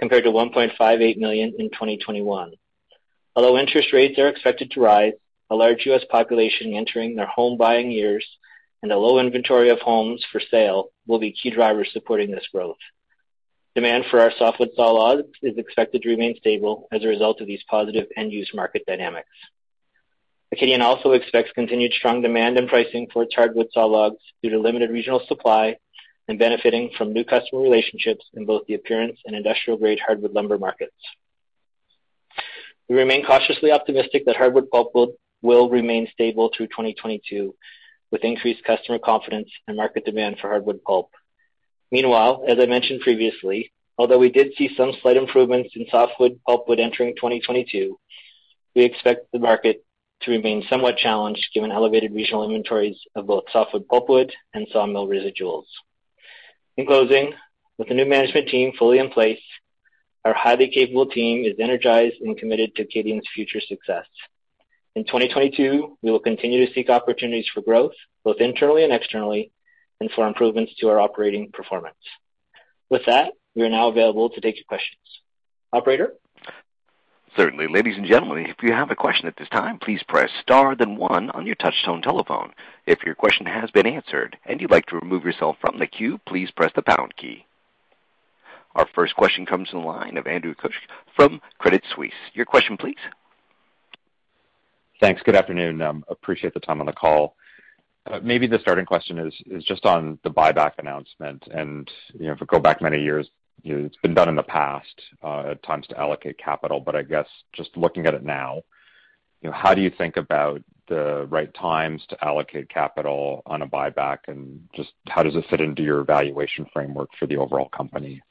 compared 0.00 0.24
to 0.24 0.30
1.58 0.30 1.18
million 1.18 1.52
in 1.58 1.68
2021. 1.68 2.52
Although 3.36 3.58
interest 3.58 3.92
rates 3.92 4.18
are 4.18 4.28
expected 4.28 4.70
to 4.70 4.80
rise, 4.80 5.12
a 5.50 5.54
large 5.54 5.84
U.S. 5.84 6.04
population 6.08 6.72
entering 6.72 7.16
their 7.16 7.26
home 7.26 7.58
buying 7.58 7.90
years 7.90 8.26
and 8.82 8.90
a 8.90 8.96
low 8.96 9.18
inventory 9.18 9.68
of 9.68 9.80
homes 9.80 10.24
for 10.32 10.40
sale 10.40 10.88
will 11.06 11.18
be 11.18 11.32
key 11.32 11.50
drivers 11.50 11.90
supporting 11.92 12.30
this 12.30 12.48
growth. 12.50 12.78
Demand 13.74 14.04
for 14.08 14.20
our 14.20 14.30
softwood 14.38 14.70
sawlogs 14.78 15.32
is 15.42 15.58
expected 15.58 16.02
to 16.02 16.08
remain 16.08 16.36
stable 16.36 16.86
as 16.92 17.02
a 17.02 17.08
result 17.08 17.40
of 17.40 17.48
these 17.48 17.62
positive 17.68 18.06
end-use 18.16 18.52
market 18.54 18.84
dynamics. 18.86 19.28
Acadian 20.52 20.80
also 20.80 21.12
expects 21.12 21.50
continued 21.52 21.92
strong 21.92 22.22
demand 22.22 22.56
and 22.56 22.68
pricing 22.68 23.08
for 23.12 23.24
its 23.24 23.34
hardwood 23.34 23.66
sawlogs 23.76 24.20
due 24.42 24.50
to 24.50 24.60
limited 24.60 24.90
regional 24.90 25.20
supply 25.26 25.76
and 26.28 26.38
benefiting 26.38 26.90
from 26.96 27.12
new 27.12 27.24
customer 27.24 27.60
relationships 27.60 28.24
in 28.34 28.46
both 28.46 28.64
the 28.66 28.74
appearance 28.74 29.18
and 29.26 29.34
industrial-grade 29.34 29.98
hardwood 29.98 30.32
lumber 30.32 30.56
markets. 30.56 30.94
We 32.88 32.94
remain 32.94 33.26
cautiously 33.26 33.72
optimistic 33.72 34.24
that 34.26 34.36
hardwood 34.36 34.70
pulpwood 34.70 35.14
will 35.42 35.68
remain 35.68 36.06
stable 36.12 36.50
through 36.56 36.68
2022, 36.68 37.54
with 38.12 38.22
increased 38.22 38.62
customer 38.62 39.00
confidence 39.00 39.50
and 39.66 39.76
market 39.76 40.04
demand 40.04 40.38
for 40.38 40.48
hardwood 40.48 40.84
pulp. 40.84 41.10
Meanwhile, 41.94 42.42
as 42.48 42.58
I 42.58 42.66
mentioned 42.66 43.02
previously, 43.02 43.72
although 43.98 44.18
we 44.18 44.28
did 44.28 44.52
see 44.58 44.68
some 44.76 44.94
slight 45.00 45.16
improvements 45.16 45.70
in 45.76 45.86
softwood 45.88 46.40
pulpwood 46.44 46.80
entering 46.80 47.14
2022, 47.14 47.96
we 48.74 48.82
expect 48.82 49.30
the 49.32 49.38
market 49.38 49.84
to 50.22 50.32
remain 50.32 50.64
somewhat 50.68 50.96
challenged 50.96 51.46
given 51.54 51.70
elevated 51.70 52.12
regional 52.12 52.42
inventories 52.42 52.96
of 53.14 53.28
both 53.28 53.44
softwood 53.52 53.86
pulpwood 53.86 54.32
and 54.54 54.66
sawmill 54.72 55.06
residuals. 55.06 55.66
In 56.76 56.84
closing, 56.84 57.32
with 57.78 57.86
the 57.86 57.94
new 57.94 58.06
management 58.06 58.48
team 58.48 58.72
fully 58.76 58.98
in 58.98 59.10
place, 59.10 59.44
our 60.24 60.34
highly 60.34 60.70
capable 60.70 61.06
team 61.06 61.44
is 61.44 61.60
energized 61.60 62.16
and 62.22 62.36
committed 62.36 62.74
to 62.74 62.82
Acadian's 62.82 63.28
future 63.32 63.60
success. 63.60 64.06
In 64.96 65.04
2022, 65.04 65.98
we 66.02 66.10
will 66.10 66.18
continue 66.18 66.66
to 66.66 66.72
seek 66.72 66.90
opportunities 66.90 67.46
for 67.54 67.60
growth, 67.60 67.94
both 68.24 68.40
internally 68.40 68.82
and 68.82 68.92
externally, 68.92 69.52
and 70.04 70.12
for 70.12 70.28
improvements 70.28 70.74
to 70.78 70.88
our 70.88 71.00
operating 71.00 71.50
performance. 71.50 71.96
With 72.90 73.06
that, 73.06 73.32
we 73.54 73.62
are 73.62 73.70
now 73.70 73.88
available 73.88 74.28
to 74.28 74.40
take 74.40 74.56
your 74.56 74.66
questions. 74.68 75.00
Operator? 75.72 76.12
Certainly. 77.36 77.68
Ladies 77.68 77.96
and 77.96 78.06
gentlemen, 78.06 78.46
if 78.46 78.56
you 78.62 78.72
have 78.72 78.90
a 78.90 78.96
question 78.96 79.26
at 79.26 79.36
this 79.38 79.48
time, 79.48 79.78
please 79.78 80.02
press 80.06 80.30
star 80.42 80.76
then 80.76 80.96
one 80.96 81.30
on 81.30 81.46
your 81.46 81.56
touchtone 81.56 82.02
telephone. 82.02 82.52
If 82.86 83.02
your 83.02 83.14
question 83.14 83.46
has 83.46 83.70
been 83.70 83.86
answered 83.86 84.36
and 84.44 84.60
you'd 84.60 84.70
like 84.70 84.86
to 84.86 84.98
remove 84.98 85.24
yourself 85.24 85.56
from 85.60 85.78
the 85.78 85.86
queue, 85.86 86.20
please 86.28 86.50
press 86.50 86.70
the 86.76 86.82
pound 86.82 87.16
key. 87.16 87.46
Our 88.74 88.86
first 88.94 89.16
question 89.16 89.46
comes 89.46 89.70
from 89.70 89.80
the 89.80 89.86
line 89.86 90.18
of 90.18 90.26
Andrew 90.26 90.54
Kuske 90.54 90.74
from 91.16 91.40
Credit 91.58 91.82
Suisse. 91.94 92.12
Your 92.34 92.44
question, 92.44 92.76
please. 92.76 92.94
Thanks. 95.00 95.22
Good 95.24 95.34
afternoon. 95.34 95.80
Um, 95.80 96.04
appreciate 96.08 96.52
the 96.54 96.60
time 96.60 96.80
on 96.80 96.86
the 96.86 96.92
call. 96.92 97.36
Uh, 98.10 98.20
maybe 98.22 98.46
the 98.46 98.58
starting 98.58 98.84
question 98.84 99.18
is 99.18 99.64
just 99.64 99.86
on 99.86 100.18
the 100.24 100.30
buyback 100.30 100.72
announcement. 100.78 101.42
And 101.50 101.90
you 102.12 102.26
know, 102.26 102.32
if 102.32 102.40
we 102.40 102.46
go 102.46 102.58
back 102.58 102.82
many 102.82 103.02
years, 103.02 103.28
you 103.62 103.78
know, 103.78 103.86
it's 103.86 103.96
been 104.02 104.14
done 104.14 104.28
in 104.28 104.36
the 104.36 104.42
past 104.42 105.00
uh, 105.22 105.50
at 105.50 105.62
times 105.62 105.86
to 105.88 105.98
allocate 105.98 106.38
capital. 106.38 106.80
But 106.80 106.96
I 106.96 107.02
guess 107.02 107.26
just 107.54 107.76
looking 107.76 108.06
at 108.06 108.14
it 108.14 108.22
now, 108.22 108.62
you 109.40 109.50
know, 109.50 109.56
how 109.56 109.74
do 109.74 109.80
you 109.80 109.90
think 109.90 110.16
about 110.16 110.62
the 110.88 111.26
right 111.30 111.52
times 111.54 112.04
to 112.10 112.24
allocate 112.24 112.68
capital 112.68 113.42
on 113.46 113.62
a 113.62 113.66
buyback, 113.66 114.18
and 114.28 114.68
just 114.74 114.92
how 115.08 115.22
does 115.22 115.34
it 115.34 115.44
fit 115.48 115.62
into 115.62 115.82
your 115.82 116.04
valuation 116.04 116.66
framework 116.72 117.08
for 117.18 117.26
the 117.26 117.36
overall 117.36 117.68
company? 117.70 118.22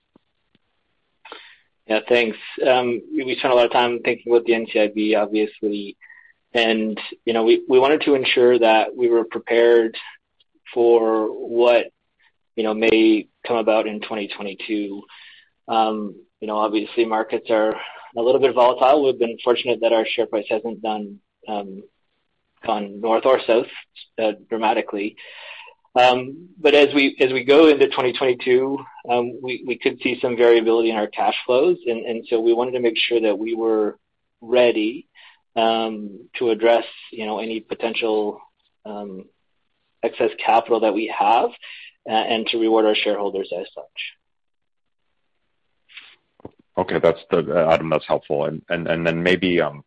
Yeah, 1.87 1.99
thanks. 2.07 2.37
Um, 2.65 3.01
we 3.11 3.35
spent 3.39 3.53
a 3.53 3.55
lot 3.55 3.65
of 3.65 3.71
time 3.71 3.99
thinking 4.03 4.31
about 4.31 4.45
the 4.45 4.53
NCIB, 4.53 5.17
obviously. 5.17 5.97
And 6.53 6.99
you 7.25 7.33
know, 7.33 7.43
we 7.43 7.63
we 7.67 7.79
wanted 7.79 8.01
to 8.01 8.15
ensure 8.15 8.59
that 8.59 8.95
we 8.95 9.09
were 9.09 9.25
prepared 9.25 9.97
for 10.73 11.27
what, 11.27 11.87
you 12.55 12.63
know, 12.63 12.73
may 12.73 13.27
come 13.45 13.57
about 13.57 13.87
in 13.87 14.01
2022. 14.01 15.03
Um, 15.67 16.15
You 16.41 16.47
know, 16.47 16.57
obviously 16.57 17.05
markets 17.05 17.49
are 17.49 17.73
a 18.17 18.21
little 18.21 18.41
bit 18.41 18.53
volatile. 18.53 19.03
We've 19.03 19.17
been 19.17 19.37
fortunate 19.43 19.79
that 19.81 19.93
our 19.93 20.05
share 20.05 20.27
price 20.27 20.45
hasn't 20.49 20.81
done 20.81 21.19
um, 21.47 21.83
gone 22.65 23.01
north 23.01 23.25
or 23.25 23.39
south 23.47 23.67
dramatically. 24.49 25.15
Um, 25.95 26.49
but 26.59 26.73
as 26.73 26.93
we 26.93 27.15
as 27.19 27.31
we 27.31 27.43
go 27.43 27.67
into 27.67 27.85
2022, 27.85 28.77
um, 29.09 29.39
we 29.41 29.63
we 29.65 29.77
could 29.77 29.99
see 30.01 30.19
some 30.19 30.35
variability 30.35 30.89
in 30.89 30.95
our 30.95 31.07
cash 31.07 31.35
flows. 31.45 31.77
And 31.85 32.05
and 32.05 32.25
so 32.29 32.39
we 32.39 32.53
wanted 32.53 32.71
to 32.71 32.79
make 32.79 32.97
sure 32.97 33.21
that 33.21 33.37
we 33.37 33.53
were 33.55 33.97
ready 34.41 35.07
Um, 35.55 36.29
to 36.39 36.49
address, 36.49 36.85
you 37.11 37.27
know, 37.27 37.37
any 37.37 37.59
potential 37.59 38.41
um, 38.85 39.25
excess 40.01 40.31
capital 40.43 40.79
that 40.79 40.95
we 40.95 41.13
have 41.15 41.51
uh, 42.09 42.11
and 42.11 42.47
to 42.47 42.57
reward 42.57 42.85
our 42.85 42.95
shareholders 42.95 43.51
as 43.55 43.67
such. 43.73 43.85
Okay. 46.75 46.99
That's 46.99 47.19
the 47.29 47.39
uh, 47.55 47.71
Adam, 47.71 47.89
that's 47.89 48.07
helpful. 48.07 48.45
And 48.45 48.63
and 48.69 48.87
and 48.87 49.05
then 49.05 49.21
maybe 49.21 49.61
um, 49.61 49.83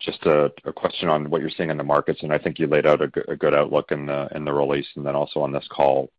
just 0.00 0.24
a 0.26 0.52
question 0.74 1.08
on 1.08 1.30
what 1.30 1.40
you're 1.40 1.50
seeing 1.56 1.70
in 1.70 1.76
the 1.76 1.84
markets, 1.84 2.22
and 2.22 2.32
I 2.32 2.38
think 2.38 2.58
you 2.58 2.66
laid 2.66 2.86
out 2.86 3.02
a 3.02 3.36
good 3.36 3.54
outlook 3.54 3.90
in 3.90 4.06
the 4.06 4.28
in 4.34 4.44
the 4.44 4.52
release 4.52 4.86
and 4.96 5.04
then 5.04 5.16
also 5.16 5.40
on 5.40 5.52
this 5.52 5.66
call. 5.70 6.10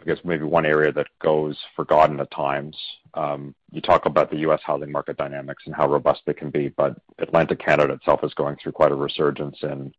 I 0.00 0.04
guess 0.04 0.18
maybe 0.24 0.44
one 0.44 0.66
area 0.66 0.92
that 0.92 1.06
goes 1.20 1.56
forgotten 1.74 2.20
at 2.20 2.30
times, 2.30 2.76
um, 3.14 3.54
you 3.72 3.80
talk 3.80 4.06
about 4.06 4.30
the 4.30 4.38
U.S. 4.38 4.60
housing 4.62 4.92
market 4.92 5.16
dynamics 5.16 5.62
and 5.66 5.74
how 5.74 5.88
robust 5.88 6.20
they 6.26 6.34
can 6.34 6.50
be, 6.50 6.68
but 6.68 6.96
Atlantic 7.18 7.58
Canada 7.58 7.94
itself 7.94 8.20
is 8.22 8.34
going 8.34 8.56
through 8.62 8.72
quite 8.72 8.92
a 8.92 8.94
resurgence 8.94 9.56
in 9.62 9.92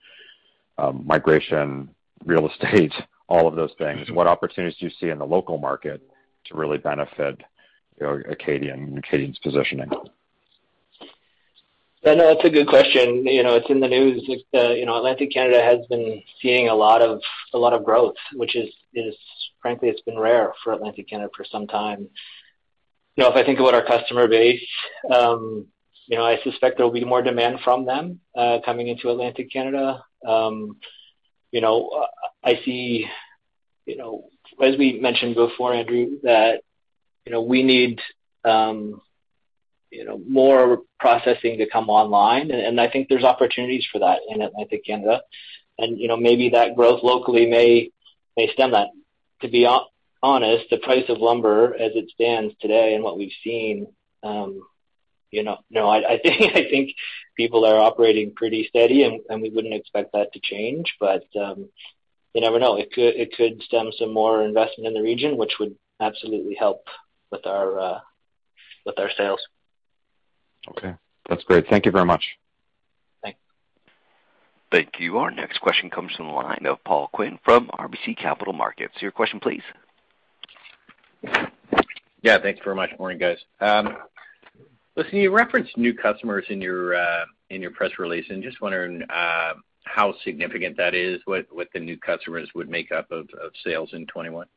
um, 0.78 1.04
migration, 1.06 1.90
real 2.26 2.48
estate, 2.52 2.94
all 3.28 3.48
of 3.48 3.56
those 3.56 3.72
things. 3.78 4.02
Mm-hmm. 4.02 4.16
What 4.16 4.28
opportunities 4.28 4.78
do 4.80 4.86
you 4.86 4.92
see 5.00 5.10
in 5.10 5.18
the 5.18 5.26
local 5.26 5.58
market 5.58 6.02
to 6.46 6.56
really 6.56 6.78
benefit, 6.78 7.42
you 8.00 8.08
know, 8.08 8.22
Acadian's 8.30 9.40
positioning? 9.40 9.90
Yeah, 12.04 12.14
no, 12.14 12.34
that's 12.34 12.48
a 12.48 12.52
good 12.52 12.68
question. 12.68 13.26
You 13.26 13.42
know, 13.42 13.56
it's 13.56 13.70
in 13.70 13.80
the 13.80 13.88
news. 13.88 14.24
Uh, 14.54 14.70
you 14.70 14.86
know, 14.86 14.98
Atlantic 14.98 15.32
Canada 15.34 15.62
has 15.62 15.86
been 15.88 16.22
seeing 16.42 16.70
a 16.70 16.76
lot 16.76 17.02
of 17.02 17.22
growth, 17.84 18.16
which 18.36 18.56
is 18.56 18.72
is 18.94 19.16
frankly, 19.68 19.90
it's 19.90 20.02
been 20.02 20.18
rare 20.18 20.54
for 20.64 20.72
Atlantic 20.72 21.10
Canada 21.10 21.30
for 21.36 21.44
some 21.44 21.68
time. 21.68 22.08
You 23.18 23.24
know, 23.24 23.30
if 23.30 23.36
I 23.36 23.44
think 23.44 23.60
about 23.60 23.74
our 23.74 23.86
customer 23.86 24.26
base, 24.30 24.66
um, 25.14 25.68
you 26.08 26.18
know, 26.18 26.24
I 26.24 26.40
suspect 26.42 26.78
there 26.78 26.86
will 26.86 26.94
be 26.94 27.04
more 27.04 27.22
demand 27.22 27.60
from 27.66 27.86
them 27.86 28.22
uh, 28.34 28.60
coming 28.64 28.88
into 28.88 29.10
Atlantic 29.10 29.52
Canada. 29.52 30.06
Um, 30.26 30.78
you 31.52 31.60
know, 31.60 32.06
I 32.42 32.62
see, 32.64 33.08
you 33.86 33.98
know, 33.98 34.30
as 34.64 34.78
we 34.78 35.02
mentioned 35.02 35.36
before, 35.36 35.74
Andrew, 35.74 36.20
that, 36.24 36.62
you 37.26 37.34
know, 37.34 37.42
we 37.42 37.62
need 37.62 38.00
um, 38.46 39.02
you 39.92 40.06
know 40.06 40.18
more 40.30 40.84
processing 40.98 41.58
to 41.58 41.70
come 41.70 41.90
online, 41.90 42.52
and 42.52 42.80
I 42.80 42.90
think 42.90 43.10
there's 43.10 43.26
opportunities 43.26 43.86
for 43.92 44.00
that 44.00 44.20
in 44.30 44.42
Atlantic 44.42 44.86
Canada. 44.86 45.24
And 45.78 46.00
you 46.00 46.08
know, 46.08 46.18
maybe 46.18 46.52
that 46.52 46.76
growth 46.76 47.04
locally 47.04 47.48
may 47.48 47.92
may 48.38 48.50
stem 48.54 48.72
that. 48.72 48.88
To 49.42 49.48
be 49.48 49.68
honest, 50.24 50.66
the 50.70 50.78
price 50.78 51.06
of 51.10 51.20
lumber 51.20 51.76
as 51.76 51.92
it 51.96 52.10
stands 52.10 52.54
today 52.60 52.96
and 52.96 53.04
what 53.04 53.18
we've 53.18 53.32
seen, 53.44 53.88
you 54.24 55.44
know, 55.44 55.58
no, 55.70 55.90
I 55.90 56.20
think 56.24 56.56
I 56.56 56.70
think 56.70 56.92
people 57.36 57.66
are 57.66 57.80
operating 57.80 58.34
pretty 58.34 58.68
steady 58.70 59.04
and 59.04 59.42
we 59.42 59.50
wouldn't 59.50 59.74
expect 59.74 60.14
that 60.14 60.34
to 60.34 60.40
change. 60.42 60.96
But 61.00 61.24
um, 61.40 61.70
you 62.34 62.42
never 62.42 62.60
know. 62.60 62.78
It 62.78 62.92
could 62.92 63.16
it 63.16 63.36
could 63.36 63.62
stem 63.64 63.92
some 63.98 64.14
more 64.14 64.44
investment 64.44 64.88
in 64.88 64.94
the 64.94 65.02
region, 65.02 65.38
which 65.38 65.54
would 65.60 65.76
absolutely 66.00 66.56
help 66.56 66.86
with 67.32 67.46
our 67.46 68.02
with 68.86 69.00
our 69.00 69.10
sales. 69.18 69.42
Okay. 70.70 70.94
That's 71.30 71.44
great. 71.44 71.68
Thank 71.68 71.86
you 71.86 71.92
very 71.92 72.06
much. 72.06 72.24
Thanks. 74.72 74.90
Thank 74.92 75.02
you. 75.02 75.18
Our 75.18 75.32
next 75.32 75.60
question 75.60 75.90
comes 75.90 76.14
from 76.16 76.28
the 76.28 76.34
line 76.34 76.66
of 76.66 76.84
Paul 76.84 77.10
Quinn 77.14 77.40
from 77.44 77.70
RBC 77.80 78.18
Capital 78.18 78.54
Markets. 78.54 78.96
Your 79.00 79.12
question, 79.12 79.40
please. 79.40 79.62
Yeah, 82.22 82.38
thanks 82.42 82.60
very 82.64 82.76
much. 82.76 82.90
Morning, 83.00 83.18
guys. 83.18 83.38
Um, 83.62 83.98
listen, 84.96 85.18
you 85.18 85.32
referenced 85.32 85.78
new 85.78 85.94
customers 85.94 86.46
in 86.50 86.62
your 86.62 86.96
uh, 86.96 87.26
press 87.76 87.92
release, 88.00 88.26
and 88.30 88.44
just 88.44 88.62
wondering 88.62 89.04
uh, 89.04 89.54
how 89.84 90.14
significant 90.24 90.76
that 90.78 90.94
is, 90.94 91.22
what 91.26 91.48
the 91.74 91.80
new 91.80 91.98
customers 91.98 92.50
would 92.56 92.70
make 92.70 92.92
up 92.92 93.10
of 93.12 93.28
sales 93.64 93.90
in 93.94 94.02
2021. 94.08 94.48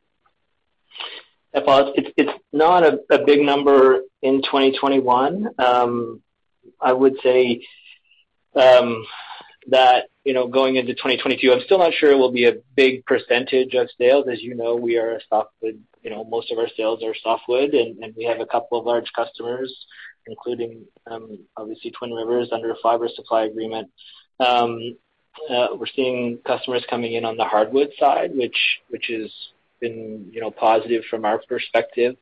Yeah, 1.55 1.61
Paul, 1.65 1.93
it's 1.97 2.43
not 2.53 2.85
a 2.85 3.25
big 3.25 3.41
number 3.43 4.01
in 4.23 4.43
2021. 4.43 5.49
Um, 5.59 6.23
I 6.81 6.93
would 6.93 7.17
say 7.23 7.65
um, 8.55 9.05
that, 9.69 10.07
you 10.25 10.35
know, 10.35 10.47
going 10.47 10.77
into 10.77 10.95
2022, 10.95 11.53
I'm 11.53 11.61
still 11.65 11.79
not 11.79 11.93
sure 11.95 12.11
it 12.11 12.19
will 12.19 12.33
be 12.33 12.47
a 12.47 12.57
big 12.75 13.05
percentage 13.05 13.75
of 13.75 13.89
sales. 13.99 14.27
As 14.31 14.43
you 14.43 14.55
know, 14.55 14.75
we 14.75 14.99
are 14.99 15.17
a 15.17 15.21
softwood, 15.29 15.81
you 16.03 16.11
know, 16.11 16.25
most 16.25 16.51
of 16.51 16.59
our 16.59 16.69
sales 16.77 17.03
are 17.05 17.15
softwood, 17.23 17.75
and 17.75 18.03
and 18.03 18.15
we 18.17 18.25
have 18.25 18.41
a 18.41 18.47
couple 18.47 18.79
of 18.79 18.87
large 18.87 19.13
customers, 19.15 19.75
including 20.27 20.85
um, 21.11 21.39
obviously 21.57 21.91
Twin 21.91 22.13
Rivers 22.13 22.51
under 22.53 22.71
a 22.71 22.77
fiber 22.83 23.09
supply 23.09 23.45
agreement. 23.45 23.91
Um, 24.39 24.97
uh, 25.49 25.69
We're 25.77 25.87
seeing 25.95 26.39
customers 26.47 26.85
coming 26.89 27.15
in 27.15 27.25
on 27.25 27.37
the 27.37 27.45
hardwood 27.45 27.91
side, 27.99 28.35
which 28.35 28.81
which 28.89 29.07
has 29.09 29.31
been, 29.81 30.29
you 30.33 30.41
know, 30.41 30.51
positive 30.51 31.05
from 31.11 31.25
our 31.25 31.39
perspective. 31.49 32.17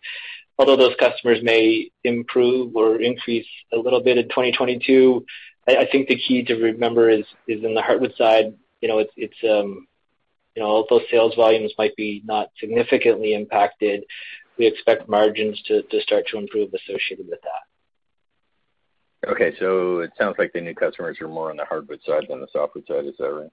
Although 0.59 0.77
those 0.77 0.97
customers 0.99 1.39
may 1.43 1.91
improve 2.03 2.75
or 2.75 3.01
increase 3.01 3.47
a 3.73 3.77
little 3.77 4.01
bit 4.01 4.19
in 4.19 4.25
2022, 4.25 5.25
I 5.69 5.89
think 5.91 6.09
the 6.09 6.17
key 6.17 6.43
to 6.45 6.55
remember 6.55 7.11
is 7.11 7.25
in 7.47 7.75
the 7.75 7.83
hardwood 7.83 8.15
side, 8.17 8.55
you 8.81 8.89
know, 8.89 8.99
it's 8.99 9.13
it's 9.17 9.43
you 9.43 10.65
know, 10.65 10.71
although 10.71 11.01
sales 11.11 11.35
volumes 11.37 11.73
might 11.79 11.95
be 11.95 12.23
not 12.25 12.49
significantly 12.59 13.35
impacted, 13.35 14.03
we 14.59 14.67
expect 14.67 15.09
margins 15.09 15.61
to 15.67 15.83
to 15.83 16.01
start 16.01 16.27
to 16.29 16.39
improve 16.39 16.75
associated 16.75 17.29
with 17.29 17.41
that. 17.43 19.31
Okay. 19.31 19.55
So 19.59 20.01
it 20.01 20.11
sounds 20.19 20.37
like 20.39 20.53
the 20.53 20.61
new 20.61 20.75
customers 20.75 21.21
are 21.21 21.29
more 21.29 21.51
on 21.51 21.57
the 21.57 21.65
hardwood 21.65 22.01
side 22.05 22.27
than 22.29 22.41
the 22.41 22.49
softwood 22.53 22.87
side. 22.87 23.07
Is 23.07 23.15
that 23.19 23.33
right? 23.33 23.51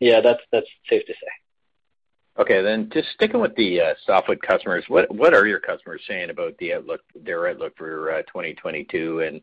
Yeah, 0.00 0.20
that's 0.20 0.40
that's 0.50 0.66
safe 0.88 1.06
to 1.06 1.12
say. 1.12 2.42
Okay, 2.42 2.62
then 2.62 2.88
just 2.92 3.08
sticking 3.14 3.40
with 3.40 3.56
the 3.56 3.80
uh, 3.80 3.94
softwood 4.06 4.40
customers, 4.42 4.84
what 4.88 5.12
what 5.14 5.34
are 5.34 5.46
your 5.46 5.58
customers 5.58 6.02
saying 6.06 6.30
about 6.30 6.56
the 6.58 6.74
outlook, 6.74 7.00
their 7.14 7.48
outlook 7.48 7.76
for 7.76 8.12
uh, 8.12 8.22
2022, 8.22 9.20
and 9.20 9.40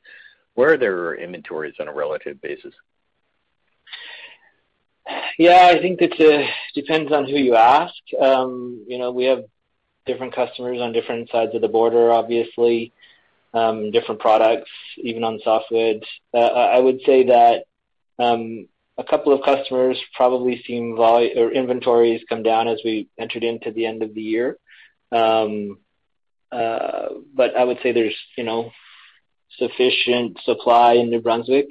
where 0.56 0.74
are 0.74 0.78
their 0.78 1.16
inventories 1.16 1.76
on 1.80 1.88
a 1.88 1.94
relative 1.94 2.42
basis? 2.42 2.74
Yeah, 5.38 5.68
I 5.68 5.80
think 5.80 6.02
it 6.02 6.20
uh, 6.20 6.48
depends 6.74 7.12
on 7.12 7.26
who 7.26 7.36
you 7.38 7.56
ask. 7.56 7.94
Um, 8.20 8.84
you 8.88 8.98
know, 8.98 9.12
we 9.12 9.26
have 9.26 9.44
different 10.06 10.34
customers 10.34 10.80
on 10.82 10.94
different 10.94 11.30
sides 11.30 11.54
of 11.54 11.62
the 11.62 11.68
border, 11.68 12.12
obviously, 12.12 12.92
um, 13.54 13.92
different 13.92 14.22
products, 14.22 14.72
even 14.98 15.24
on 15.24 15.40
softwood. 15.44 16.04
Uh, 16.34 16.40
I 16.40 16.80
would 16.80 17.02
say 17.06 17.26
that 17.28 17.66
um, 18.18 18.68
a 18.98 19.04
couple 19.04 19.34
of 19.34 19.44
customers 19.44 20.00
probably 20.16 20.64
seen 20.66 20.96
or 20.98 21.52
inventories 21.52 22.22
come 22.28 22.44
down 22.44 22.68
as 22.68 22.80
we 22.84 23.10
entered 23.20 23.44
into 23.44 23.72
the 23.72 23.86
end 23.86 24.04
of 24.04 24.14
the 24.14 24.22
year. 24.22 24.58
Uh, 26.52 27.10
but 27.34 27.56
I 27.58 27.64
would 27.64 27.80
say 27.84 27.92
there's, 27.92 28.16
you 28.38 28.44
know, 28.44 28.72
sufficient 29.58 30.38
supply 30.44 30.94
in 30.94 31.10
New 31.10 31.22
Brunswick. 31.22 31.68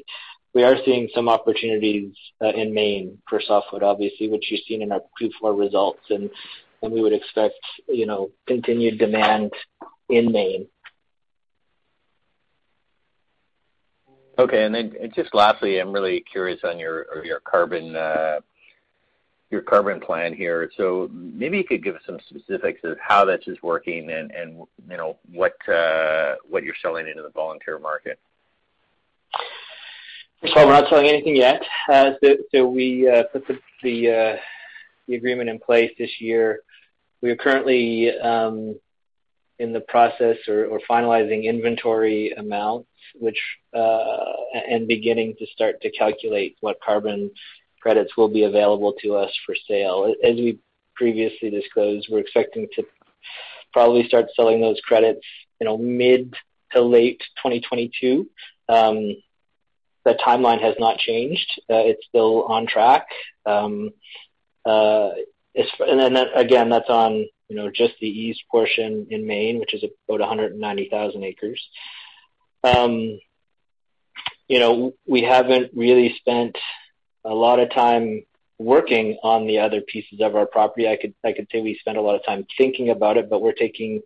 We 0.54 0.62
are 0.62 0.76
seeing 0.84 1.08
some 1.14 1.28
opportunities 1.28 2.14
uh, 2.42 2.50
in 2.50 2.72
Maine 2.72 3.18
for 3.28 3.40
softwood, 3.40 3.82
obviously, 3.82 4.28
which 4.28 4.50
you've 4.50 4.60
seen 4.68 4.82
in 4.82 4.92
our 4.92 5.00
Q4 5.20 5.58
results, 5.58 6.02
and 6.10 6.30
and 6.82 6.92
we 6.92 7.00
would 7.00 7.14
expect, 7.14 7.58
you 7.88 8.04
know, 8.04 8.30
continued 8.46 8.98
demand 8.98 9.50
in 10.10 10.30
Maine. 10.30 10.66
Okay. 14.38 14.64
and 14.64 14.74
then 14.74 14.92
Just 15.14 15.34
lastly, 15.34 15.78
I'm 15.78 15.92
really 15.92 16.20
curious 16.30 16.60
on 16.64 16.78
your 16.78 17.24
your 17.24 17.40
carbon 17.40 17.96
uh, 17.96 18.40
your 19.50 19.62
carbon 19.62 20.00
plan 20.00 20.34
here. 20.34 20.70
So 20.76 21.08
Maybe 21.12 21.58
you 21.58 21.64
could 21.64 21.84
give 21.84 21.94
us 21.94 22.02
some 22.06 22.18
specifics 22.28 22.80
of 22.84 22.98
how 23.00 23.24
this 23.24 23.42
is 23.46 23.56
working 23.62 24.10
and 24.10 24.30
and 24.32 24.62
you 24.90 24.96
know 24.96 25.18
uh, 25.72 26.36
what 26.48 26.64
you're 26.64 26.74
selling 26.80 27.08
into 27.08 27.22
the 27.22 27.30
voluntary 27.30 27.80
market. 27.80 28.18
First 30.40 30.56
of 30.56 30.58
all, 30.58 30.66
we're 30.66 30.80
not 30.80 30.90
selling 30.90 31.08
anything 31.08 31.36
yet. 31.36 31.62
Uh, 31.88 32.12
so 32.52 32.66
We 32.68 33.10
put 33.32 33.46
the 33.82 34.38
the 35.06 35.14
agreement 35.14 35.50
in 35.50 35.58
place 35.58 35.92
this 35.98 36.20
year. 36.20 36.60
We 37.20 37.30
are 37.30 37.36
currently 37.36 38.10
um, 38.18 38.78
in 39.58 39.72
the 39.72 39.80
process 39.80 40.36
or 40.48 40.80
finalizing 40.88 41.44
inventory 41.44 42.32
amounts 42.32 42.88
which 43.14 43.40
uh, 43.74 44.32
and 44.68 44.88
beginning 44.88 45.34
to 45.38 45.46
start 45.46 45.80
to 45.82 45.90
calculate 45.90 46.56
what 46.60 46.80
carbon 46.80 47.30
credits 47.84 48.16
will 48.16 48.30
be 48.30 48.44
available 48.44 48.94
to 49.02 49.14
us 49.14 49.30
for 49.44 49.54
sale. 49.68 50.14
As 50.24 50.36
we 50.36 50.58
previously 50.96 51.50
disclosed, 51.50 52.08
we're 52.10 52.20
expecting 52.20 52.66
to 52.76 52.86
probably 53.74 54.08
start 54.08 54.30
selling 54.34 54.62
those 54.62 54.80
credits, 54.80 55.26
you 55.60 55.66
know, 55.66 55.76
mid 55.76 56.34
to 56.72 56.80
late 56.80 57.20
2022. 57.42 58.26
Um, 58.70 59.16
the 60.06 60.14
timeline 60.14 60.62
has 60.62 60.76
not 60.78 60.96
changed. 60.96 61.60
Uh, 61.70 61.84
it's 61.90 62.06
still 62.08 62.44
on 62.44 62.66
track. 62.66 63.06
Um, 63.44 63.90
uh, 64.64 65.10
and 65.54 66.00
then 66.00 66.16
again, 66.34 66.70
that's 66.70 66.88
on 66.88 67.26
you 67.48 67.56
know 67.56 67.70
just 67.70 67.94
the 68.00 68.08
east 68.08 68.42
portion 68.50 69.08
in 69.10 69.26
Maine, 69.26 69.60
which 69.60 69.74
is 69.74 69.84
about 70.08 70.20
190,000 70.20 71.22
acres. 71.22 71.62
Um, 72.64 73.20
you 74.48 74.58
know, 74.58 74.94
we 75.06 75.20
haven't 75.22 75.72
really 75.74 76.14
spent 76.18 76.56
a 77.24 77.34
lot 77.34 77.58
of 77.58 77.70
time 77.70 78.24
working 78.58 79.18
on 79.22 79.46
the 79.46 79.58
other 79.58 79.80
pieces 79.80 80.20
of 80.20 80.36
our 80.36 80.46
property. 80.46 80.88
I 80.88 80.96
could 80.96 81.14
I 81.24 81.32
could 81.32 81.48
say 81.50 81.60
we 81.60 81.78
spend 81.78 81.96
a 81.96 82.02
lot 82.02 82.14
of 82.14 82.24
time 82.24 82.46
thinking 82.56 82.90
about 82.90 83.16
it, 83.16 83.28
but 83.28 83.42
we're 83.42 83.52
taking 83.52 84.00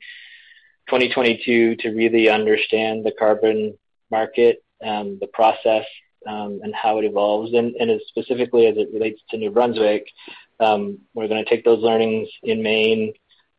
2022 0.88 1.76
to 1.76 1.90
really 1.90 2.28
understand 2.28 3.04
the 3.04 3.12
carbon 3.12 3.76
market, 4.10 4.64
um, 4.82 5.18
the 5.20 5.26
process, 5.26 5.84
um, 6.26 6.60
and 6.62 6.74
how 6.74 6.98
it 6.98 7.04
evolves, 7.04 7.52
and, 7.52 7.76
and 7.76 7.90
as 7.90 8.00
specifically 8.08 8.66
as 8.66 8.76
it 8.76 8.88
relates 8.92 9.20
to 9.30 9.36
New 9.36 9.50
Brunswick, 9.50 10.06
um, 10.60 10.98
we're 11.14 11.28
going 11.28 11.44
to 11.44 11.48
take 11.48 11.64
those 11.64 11.82
learnings 11.82 12.28
in 12.42 12.62
Maine, 12.62 13.12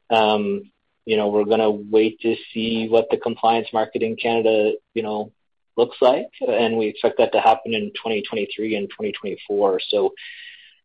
um, 0.10 0.72
you 1.06 1.18
know, 1.18 1.30
we're 1.30 1.46
going 1.46 1.60
to 1.60 1.72
wait 1.72 2.20
to 2.22 2.36
see 2.54 2.88
what 2.88 3.08
the 3.10 3.18
compliance 3.18 3.68
market 3.74 4.04
in 4.04 4.16
Canada, 4.16 4.74
you 4.94 5.04
know, 5.04 5.32
looks 5.80 5.98
like, 6.02 6.30
and 6.48 6.78
we 6.78 6.88
expect 6.88 7.18
that 7.18 7.32
to 7.32 7.42
happen 7.42 7.74
in 7.74 7.92
2023 7.96 8.76
and 8.76 8.90
2024. 8.90 9.80
So 9.90 10.14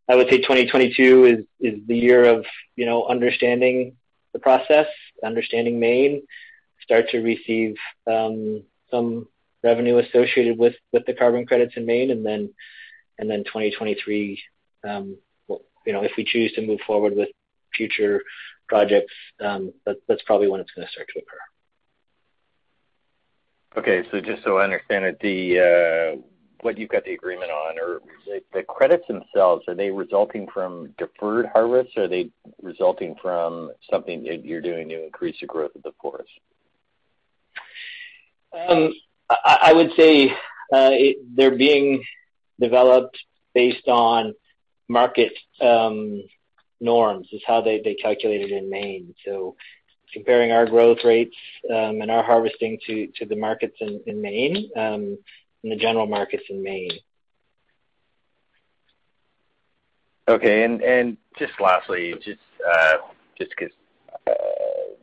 I 0.09 0.17
would 0.17 0.29
say 0.31 0.39
2022 0.39 1.25
is 1.25 1.39
is 1.61 1.81
the 1.87 1.97
year 1.97 2.25
of 2.25 2.47
you 2.77 2.87
know 2.87 3.07
understanding 3.07 3.97
the 4.33 4.39
process, 4.39 4.87
understanding 5.23 5.79
Maine, 5.79 6.23
start 6.83 7.11
to 7.11 7.19
receive 7.21 7.77
um, 8.07 8.63
some 8.91 9.29
revenue 9.63 9.99
associated 9.99 10.59
with 10.59 10.77
with 10.93 11.05
the 11.07 11.15
carbon 11.15 11.45
credits 11.47 11.75
in 11.77 11.85
Maine, 11.85 12.11
and 12.11 12.25
then 12.25 12.51
and 13.19 13.31
then 13.31 13.45
2023, 13.45 14.43
um, 14.89 15.17
you 15.87 15.93
know, 15.93 16.03
if 16.03 16.13
we 16.17 16.25
choose 16.25 16.53
to 16.55 16.67
move 16.67 16.81
forward 16.87 17.15
with 17.15 17.29
future 17.75 18.23
projects, 18.69 19.13
um, 19.41 19.73
that, 19.87 19.97
that's 20.09 20.23
probably 20.23 20.49
when 20.49 20.61
it's 20.61 20.71
going 20.73 20.87
to 20.87 20.93
start 20.93 21.09
to 21.13 21.21
occur. 21.21 21.39
Okay, 23.77 24.05
so 24.11 24.21
just 24.21 24.45
so 24.45 24.59
I 24.59 24.65
understand 24.65 25.05
it, 25.05 25.19
uh, 25.59 26.21
what 26.61 26.79
you've 26.79 26.91
got 26.91 27.05
the 27.05 27.13
agreement 27.13 27.51
on, 27.51 27.79
or 27.79 28.01
the, 28.53 28.63
credits 28.63 29.07
themselves, 29.09 29.65
are 29.67 29.75
they 29.75 29.91
resulting 29.91 30.47
from 30.53 30.95
deferred 30.97 31.47
harvests, 31.53 31.93
or 31.97 32.05
are 32.05 32.09
they 32.09 32.31
resulting 32.63 33.17
from 33.21 33.73
something 33.91 34.23
that 34.25 34.45
you're 34.45 34.61
doing 34.61 34.89
to 34.91 35.05
increase 35.05 35.37
the 35.41 35.47
growth 35.47 35.75
of 35.75 35.83
the 35.83 35.93
forest? 36.01 36.31
Um, 38.69 38.95
I, 39.45 39.73
would 39.73 39.91
say 39.97 40.33
uh, 40.73 40.91
they're 41.35 41.57
being 41.57 42.05
developed 42.61 43.19
based 43.55 43.89
on 43.89 44.35
market 44.89 45.33
um, 45.61 46.23
norms 46.81 47.27
is 47.33 47.43
how 47.45 47.61
they, 47.61 47.81
they 47.83 47.95
calculate 47.95 48.43
it 48.43 48.53
in 48.53 48.71
Maine. 48.71 49.15
Comparing 50.15 50.53
our 50.53 50.65
growth 50.65 50.99
rates 51.05 51.35
um, 51.69 52.01
and 52.01 52.11
our 52.11 52.23
harvesting 52.23 52.79
to, 52.87 53.09
the 53.29 53.35
markets 53.35 53.77
in, 53.81 54.01
in 54.07 54.23
Maine 54.23 54.71
um, 54.77 55.19
and 55.63 55.73
the 55.73 55.77
general 55.77 56.07
markets 56.07 56.45
in 56.49 56.63
Maine. 56.63 56.93
Okay, 60.29 60.65
and, 60.65 61.17
just 61.37 61.53
lastly, 61.61 62.15
just 62.25 62.39
uh, 62.65 62.99
just 63.37 63.51
because 63.51 63.75
uh, 64.29 64.33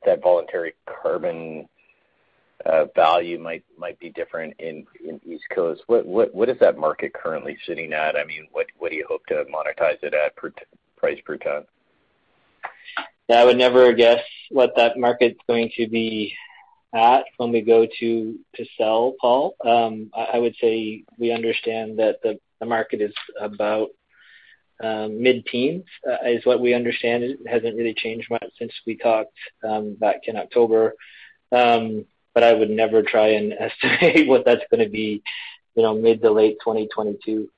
that 0.05 0.21
voluntary 0.23 0.73
carbon 1.03 1.67
uh, 2.65 2.85
value 2.95 3.37
might 3.37 3.63
might 3.77 3.99
be 3.99 4.09
different 4.11 4.53
in, 4.59 4.87
East 5.25 5.43
Coast. 5.53 5.81
What 5.87 6.05
what 6.05 6.33
what 6.33 6.49
is 6.49 6.57
that 6.59 6.77
market 6.77 7.13
currently 7.13 7.57
sitting 7.67 7.91
at? 7.91 8.15
I 8.15 8.23
mean, 8.23 8.47
what 8.51 8.67
what 8.79 8.91
do 8.91 8.97
you 8.97 9.05
hope 9.07 9.25
to 9.27 9.43
monetize 9.53 10.01
it 10.01 10.13
at 10.13 10.35
per 10.37 10.53
price 10.95 11.19
per 11.25 11.37
ton? 11.37 11.65
I 13.33 13.45
would 13.45 13.57
never 13.57 13.93
guess 13.93 14.23
what 14.49 14.75
that 14.75 14.97
market's 14.97 15.39
going 15.47 15.71
to 15.77 15.87
be 15.87 16.35
at 16.93 17.23
when 17.37 17.51
we 17.51 17.61
go 17.61 17.87
to 17.99 18.39
to 18.55 18.65
sell, 18.77 19.15
Paul. 19.19 19.55
Um, 19.65 20.11
I, 20.15 20.23
I 20.33 20.37
would 20.39 20.55
say 20.59 21.03
we 21.17 21.31
understand 21.31 21.99
that 21.99 22.21
the, 22.23 22.39
the 22.59 22.65
market 22.65 23.01
is 23.01 23.13
about 23.39 23.89
um, 24.83 25.21
mid-teens 25.21 25.85
uh, 26.09 26.27
is 26.27 26.45
what 26.45 26.59
we 26.59 26.73
understand. 26.73 27.23
It 27.23 27.39
hasn't 27.47 27.77
really 27.77 27.93
changed 27.93 28.29
much 28.29 28.49
since 28.57 28.73
we 28.85 28.97
talked 28.97 29.37
um, 29.63 29.93
back 29.93 30.21
in 30.25 30.35
October. 30.35 30.95
Um, 31.51 32.05
but 32.33 32.43
I 32.43 32.53
would 32.53 32.69
never 32.69 33.03
try 33.03 33.29
and 33.29 33.53
estimate 33.59 34.27
what 34.27 34.45
that's 34.45 34.63
going 34.71 34.83
to 34.83 34.89
be, 34.89 35.21
you 35.75 35.83
know, 35.83 35.93
mid 35.93 36.21
to 36.21 36.31
late 36.31 36.57
2022. 36.63 37.49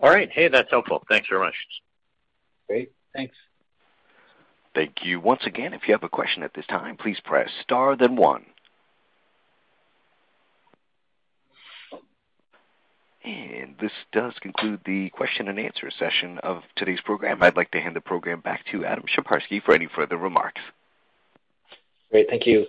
All 0.00 0.10
right. 0.10 0.30
Hey, 0.32 0.48
that's 0.48 0.70
helpful. 0.70 1.04
Thanks 1.08 1.28
very 1.28 1.44
much. 1.44 1.54
Great. 2.68 2.92
Thanks. 3.14 3.34
Thank 4.74 5.04
you. 5.04 5.20
Once 5.20 5.42
again, 5.44 5.74
if 5.74 5.82
you 5.86 5.92
have 5.92 6.02
a 6.02 6.08
question 6.08 6.42
at 6.42 6.54
this 6.54 6.66
time, 6.66 6.96
please 6.96 7.18
press 7.24 7.50
star 7.62 7.96
then 7.96 8.16
one. 8.16 8.44
And 13.24 13.76
this 13.80 13.92
does 14.12 14.32
conclude 14.40 14.80
the 14.84 15.10
question 15.10 15.48
and 15.48 15.58
answer 15.58 15.90
session 15.96 16.38
of 16.38 16.62
today's 16.76 17.00
program. 17.04 17.42
I'd 17.42 17.56
like 17.56 17.70
to 17.72 17.80
hand 17.80 17.94
the 17.94 18.00
program 18.00 18.40
back 18.40 18.64
to 18.72 18.84
Adam 18.84 19.04
Sheparski 19.14 19.62
for 19.62 19.74
any 19.74 19.88
further 19.94 20.16
remarks. 20.16 20.60
Great. 22.10 22.28
Thank 22.28 22.46
you. 22.46 22.66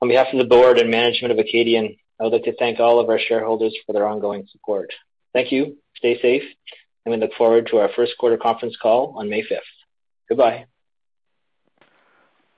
On 0.00 0.08
behalf 0.08 0.28
of 0.32 0.38
the 0.38 0.44
board 0.44 0.78
and 0.78 0.90
management 0.90 1.32
of 1.32 1.38
Acadian, 1.38 1.96
I 2.20 2.24
would 2.24 2.32
like 2.32 2.44
to 2.44 2.56
thank 2.56 2.78
all 2.78 3.00
of 3.00 3.08
our 3.08 3.18
shareholders 3.18 3.76
for 3.84 3.92
their 3.92 4.06
ongoing 4.06 4.46
support. 4.52 4.92
Thank 5.32 5.50
you. 5.52 5.76
Stay 5.96 6.20
safe, 6.20 6.42
and 7.04 7.14
we 7.14 7.20
look 7.20 7.34
forward 7.34 7.68
to 7.70 7.78
our 7.78 7.90
first 7.94 8.12
quarter 8.18 8.36
conference 8.36 8.76
call 8.80 9.14
on 9.16 9.28
May 9.28 9.42
5th. 9.42 9.58
Goodbye. 10.28 10.66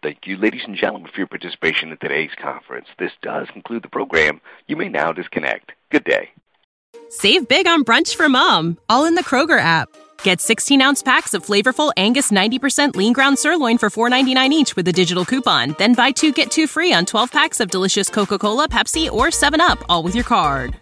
Thank 0.03 0.27
you, 0.27 0.37
ladies 0.37 0.63
and 0.67 0.77
gentlemen, 0.77 1.11
for 1.13 1.19
your 1.19 1.29
participation 1.29 1.93
in 1.93 1.99
today's 1.99 2.33
conference. 2.41 2.87
This 2.99 3.13
does 3.23 3.47
conclude 3.53 3.83
the 3.85 3.89
program. 3.89 4.41
You 4.67 4.77
may 4.77 4.89
now 4.89 5.13
disconnect. 5.13 5.73
Good 5.91 6.05
day. 6.05 6.31
Save 7.09 7.47
big 7.47 7.69
on 7.69 7.85
brunch 7.85 8.17
for 8.17 8.29
mom, 8.29 8.79
all 8.89 9.05
in 9.05 9.15
the 9.15 9.23
Kroger 9.23 9.61
app. 9.61 9.89
Get 10.23 10.41
16 10.41 10.81
ounce 10.83 11.03
packs 11.03 11.35
of 11.35 11.45
flavorful 11.45 11.93
Angus 11.97 12.31
90% 12.33 12.97
lean 12.97 13.13
ground 13.13 13.39
sirloin 13.39 13.79
for 13.79 13.91
$4.99 13.91 14.51
each 14.51 14.77
with 14.77 14.89
a 14.89 14.93
digital 14.93 15.25
coupon. 15.25 15.77
Then 15.79 15.95
buy 15.95 16.11
two 16.11 16.33
get 16.33 16.51
two 16.51 16.67
free 16.67 16.93
on 16.93 17.07
12 17.07 17.31
packs 17.31 17.61
of 17.61 17.71
delicious 17.71 18.09
Coca 18.09 18.39
Cola, 18.39 18.69
Pepsi, 18.69 19.11
or 19.11 19.27
7UP, 19.27 19.83
all 19.89 20.03
with 20.03 20.15
your 20.15 20.25
card. 20.25 20.82